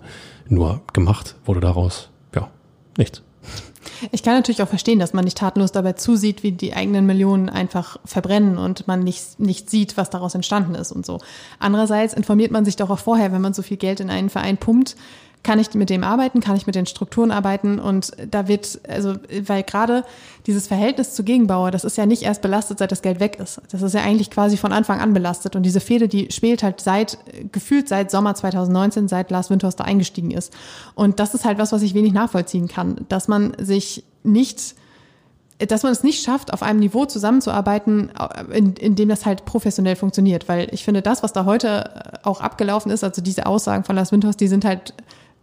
[0.49, 2.49] Nur gemacht wurde daraus, ja,
[2.97, 3.21] nichts.
[4.11, 7.49] Ich kann natürlich auch verstehen, dass man nicht tatenlos dabei zusieht, wie die eigenen Millionen
[7.49, 11.19] einfach verbrennen und man nicht, nicht sieht, was daraus entstanden ist und so.
[11.59, 14.57] Andererseits informiert man sich doch auch vorher, wenn man so viel Geld in einen Verein
[14.57, 14.95] pumpt,
[15.43, 19.15] kann ich mit dem arbeiten, kann ich mit den Strukturen arbeiten und da wird, also,
[19.41, 20.03] weil gerade
[20.45, 23.61] dieses Verhältnis zu Gegenbauer, das ist ja nicht erst belastet, seit das Geld weg ist.
[23.71, 26.81] Das ist ja eigentlich quasi von Anfang an belastet und diese Fehde, die spielt halt
[26.81, 27.17] seit,
[27.51, 30.53] gefühlt seit Sommer 2019, seit Lars Windhorst da eingestiegen ist.
[30.95, 34.75] Und das ist halt was, was ich wenig nachvollziehen kann, dass man sich nicht
[35.59, 38.11] dass man es nicht schafft, auf einem Niveau zusammenzuarbeiten,
[38.53, 40.47] in, in dem das halt professionell funktioniert.
[40.47, 44.11] Weil ich finde, das, was da heute auch abgelaufen ist, also diese Aussagen von Lars
[44.11, 44.93] Windhorst, die sind halt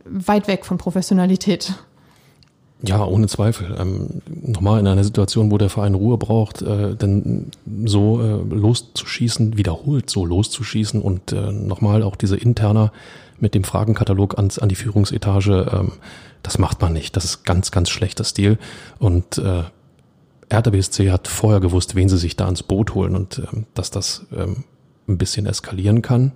[0.05, 1.75] weit weg von Professionalität.
[2.83, 3.75] Ja, ohne Zweifel.
[3.79, 7.51] Ähm, nochmal in einer Situation, wo der Verein Ruhe braucht, äh, denn
[7.85, 12.93] so äh, loszuschießen, wiederholt so loszuschießen und äh, nochmal auch diese interner
[13.39, 15.93] mit dem Fragenkatalog ans, an die Führungsetage, ähm,
[16.43, 17.17] das macht man nicht.
[17.17, 18.59] Das ist ganz, ganz schlechter Stil.
[18.99, 19.65] Und äh,
[20.49, 24.27] BSC hat vorher gewusst, wen sie sich da ans Boot holen und ähm, dass das
[24.37, 24.65] ähm,
[25.09, 26.33] ein bisschen eskalieren kann.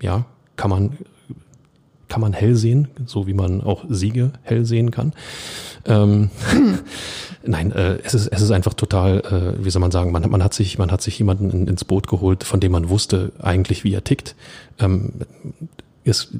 [0.00, 0.24] Ja,
[0.56, 0.98] kann man,
[2.10, 5.14] kann man hell sehen, so wie man auch Siege hell sehen kann.
[5.86, 6.30] Ähm,
[7.46, 10.44] nein, äh, es ist es ist einfach total, äh, wie soll man sagen, man, man
[10.44, 13.84] hat sich man hat sich jemanden in, ins Boot geholt, von dem man wusste eigentlich,
[13.84, 14.34] wie er tickt.
[14.78, 15.12] Ähm,
[16.04, 16.32] ist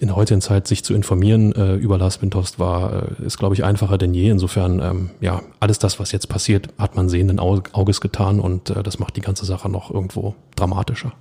[0.00, 3.54] in der heutigen Zeit sich zu informieren äh, über Lars Windhorst war, äh, ist glaube
[3.54, 4.30] ich einfacher denn je.
[4.30, 8.82] Insofern, ähm, ja, alles das, was jetzt passiert, hat man sehenden Auges getan und äh,
[8.82, 11.12] das macht die ganze Sache noch irgendwo dramatischer.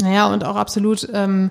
[0.00, 1.50] Naja, und auch absolut ähm,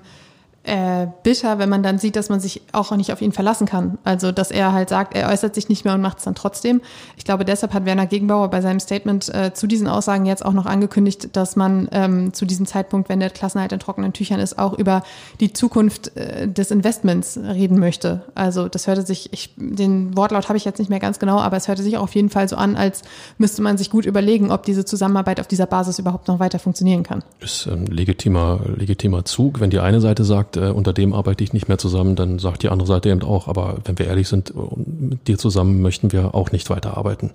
[0.62, 3.98] äh, bitter, wenn man dann sieht, dass man sich auch nicht auf ihn verlassen kann.
[4.04, 6.82] Also, dass er halt sagt, er äußert sich nicht mehr und macht es dann trotzdem.
[7.16, 10.52] Ich glaube, deshalb hat Werner Gegenbauer bei seinem Statement äh, zu diesen Aussagen jetzt auch
[10.52, 14.58] noch angekündigt, dass man ähm, zu diesem Zeitpunkt, wenn der Klassenhalt in trockenen Tüchern ist,
[14.58, 15.02] auch über
[15.40, 18.22] die Zukunft äh, des Investments reden möchte.
[18.34, 21.56] Also, das hörte sich, ich, den Wortlaut habe ich jetzt nicht mehr ganz genau, aber
[21.56, 23.02] es hörte sich auch auf jeden Fall so an, als
[23.38, 27.02] müsste man sich gut überlegen, ob diese Zusammenarbeit auf dieser Basis überhaupt noch weiter funktionieren
[27.02, 27.22] kann.
[27.38, 31.44] Ist ein legitimer, legitimer Zug, wenn die eine Seite sagt, sagt, äh, unter dem arbeite
[31.44, 34.28] ich nicht mehr zusammen, dann sagt die andere Seite eben auch, aber wenn wir ehrlich
[34.28, 37.30] sind, mit dir zusammen möchten wir auch nicht weiterarbeiten.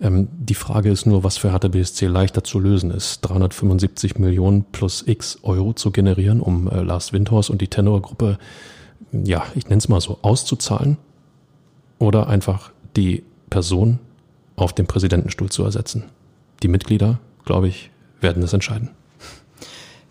[0.00, 3.20] Ähm, die Frage ist nur, was für Hertha BSC leichter zu lösen ist.
[3.22, 8.38] 375 Millionen plus X Euro zu generieren, um äh, Lars Windhorst und die Tenor-Gruppe,
[9.12, 10.96] ja, ich nenne es mal so, auszuzahlen
[11.98, 13.98] oder einfach die Person
[14.56, 16.04] auf dem Präsidentenstuhl zu ersetzen.
[16.62, 17.90] Die Mitglieder, glaube ich,
[18.20, 18.90] werden es entscheiden.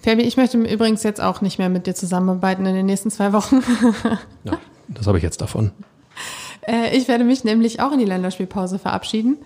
[0.01, 3.33] Fabi, ich möchte übrigens jetzt auch nicht mehr mit dir zusammenarbeiten in den nächsten zwei
[3.33, 3.61] Wochen.
[4.45, 5.71] ja, das habe ich jetzt davon.
[6.65, 9.37] Äh, ich werde mich nämlich auch in die Länderspielpause verabschieden.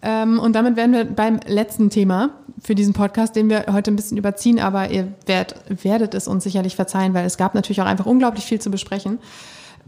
[0.00, 2.30] Ähm, und damit wären wir beim letzten Thema
[2.62, 6.76] für diesen Podcast, den wir heute ein bisschen überziehen, aber ihr werdet es uns sicherlich
[6.76, 9.18] verzeihen, weil es gab natürlich auch einfach unglaublich viel zu besprechen.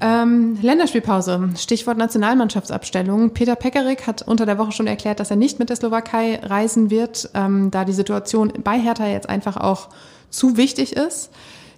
[0.03, 3.31] Ähm, Länderspielpause, Stichwort Nationalmannschaftsabstellung.
[3.31, 6.91] Peter Pekarik hat unter der Woche schon erklärt, dass er nicht mit der Slowakei reisen
[6.91, 9.89] wird, ähm, da die Situation bei Hertha jetzt einfach auch
[10.31, 11.31] zu wichtig ist.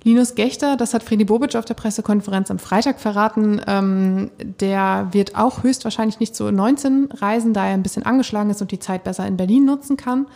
[0.04, 5.36] Linus Gechter, das hat Fredi Bobic auf der Pressekonferenz am Freitag verraten, ähm, der wird
[5.36, 9.04] auch höchstwahrscheinlich nicht zu 19 reisen, da er ein bisschen angeschlagen ist und die Zeit
[9.04, 10.26] besser in Berlin nutzen kann.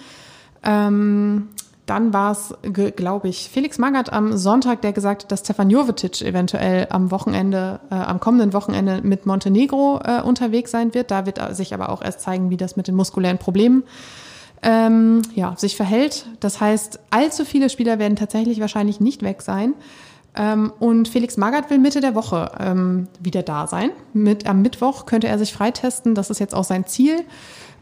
[0.63, 1.49] Ähm,
[1.87, 2.53] dann war es,
[2.97, 7.81] glaube ich, Felix Magath am Sonntag, der gesagt hat, dass Stefan Jovetic eventuell am Wochenende,
[7.91, 11.13] äh, am kommenden Wochenende mit Montenegro äh, unterwegs sein wird.
[11.13, 13.85] Da wird sich aber auch erst zeigen, wie das mit den muskulären Problemen
[14.63, 16.27] ähm, ja, sich verhält.
[16.41, 19.75] Das heißt, allzu viele Spieler werden tatsächlich wahrscheinlich nicht weg sein.
[20.35, 23.91] Ähm, und Felix Magath will Mitte der Woche ähm, wieder da sein.
[24.13, 26.15] Mit, am Mittwoch könnte er sich freitesten.
[26.15, 27.25] Das ist jetzt auch sein Ziel.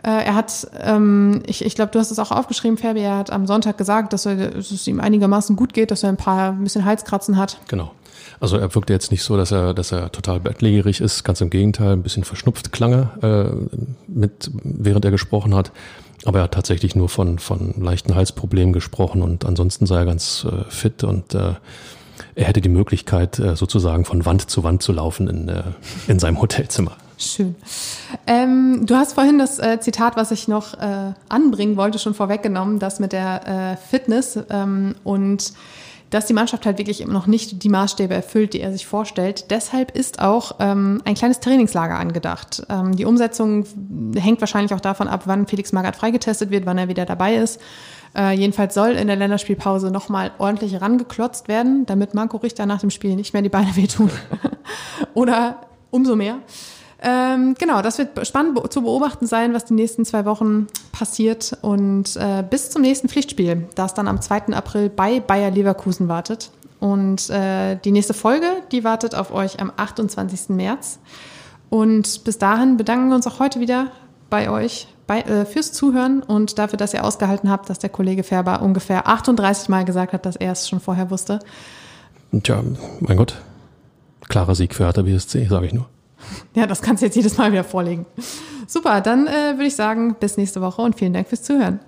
[0.05, 3.31] Äh, er hat, ähm, ich, ich glaube, du hast es auch aufgeschrieben, Fabi, er hat
[3.31, 6.51] am Sonntag gesagt, dass, er, dass es ihm einigermaßen gut geht, dass er ein paar
[6.51, 7.59] ein bisschen Halskratzen hat.
[7.69, 7.93] Genau.
[8.39, 11.49] Also er wirkte jetzt nicht so, dass er, dass er total bettlägerig ist, ganz im
[11.49, 15.73] Gegenteil, ein bisschen verschnupft klang er, äh, mit, während er gesprochen hat.
[16.27, 20.47] Aber er hat tatsächlich nur von, von leichten Halsproblemen gesprochen und ansonsten sei er ganz
[20.51, 21.55] äh, fit und äh,
[22.35, 25.63] er hätte die Möglichkeit, äh, sozusagen von Wand zu Wand zu laufen in, äh,
[26.09, 26.97] in seinem Hotelzimmer.
[27.25, 27.55] Schön.
[28.27, 32.79] Ähm, du hast vorhin das äh, Zitat, was ich noch äh, anbringen wollte, schon vorweggenommen,
[32.79, 35.53] das mit der äh, Fitness ähm, und
[36.11, 39.51] dass die Mannschaft halt wirklich noch nicht die Maßstäbe erfüllt, die er sich vorstellt.
[39.51, 42.64] Deshalb ist auch ähm, ein kleines Trainingslager angedacht.
[42.68, 43.66] Ähm, die Umsetzung
[44.16, 47.61] hängt wahrscheinlich auch davon ab, wann Felix Magath freigetestet wird, wann er wieder dabei ist.
[48.16, 52.91] Äh, jedenfalls soll in der Länderspielpause nochmal ordentlich rangeklotzt werden, damit Marco Richter nach dem
[52.91, 54.11] Spiel nicht mehr die Beine wehtun.
[55.14, 56.39] Oder umso mehr.
[57.07, 61.57] Ähm, genau, das wird spannend zu beobachten sein, was die nächsten zwei Wochen passiert.
[61.61, 64.55] Und äh, bis zum nächsten Pflichtspiel, das dann am 2.
[64.55, 66.51] April bei Bayer Leverkusen wartet.
[66.81, 70.49] Und äh, die nächste Folge, die wartet auf euch am 28.
[70.49, 70.99] März.
[71.69, 73.89] Und bis dahin bedanken wir uns auch heute wieder
[74.31, 78.23] bei euch bei, äh, fürs Zuhören und dafür, dass ihr ausgehalten habt, dass der Kollege
[78.23, 81.41] Färber ungefähr 38 Mal gesagt hat, dass er es schon vorher wusste.
[82.43, 82.63] Tja,
[83.01, 83.37] mein Gott,
[84.29, 85.87] klarer Sieg für Hertha BSC, sage ich nur.
[86.55, 88.07] Ja, das kannst du jetzt jedes Mal wieder vorlegen.
[88.66, 91.81] Super, dann äh, würde ich sagen, bis nächste Woche und vielen Dank fürs Zuhören.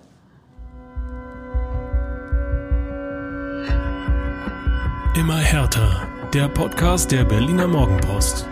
[5.17, 6.03] Immer härter.
[6.35, 8.47] Der Podcast der Berliner Morgenpost.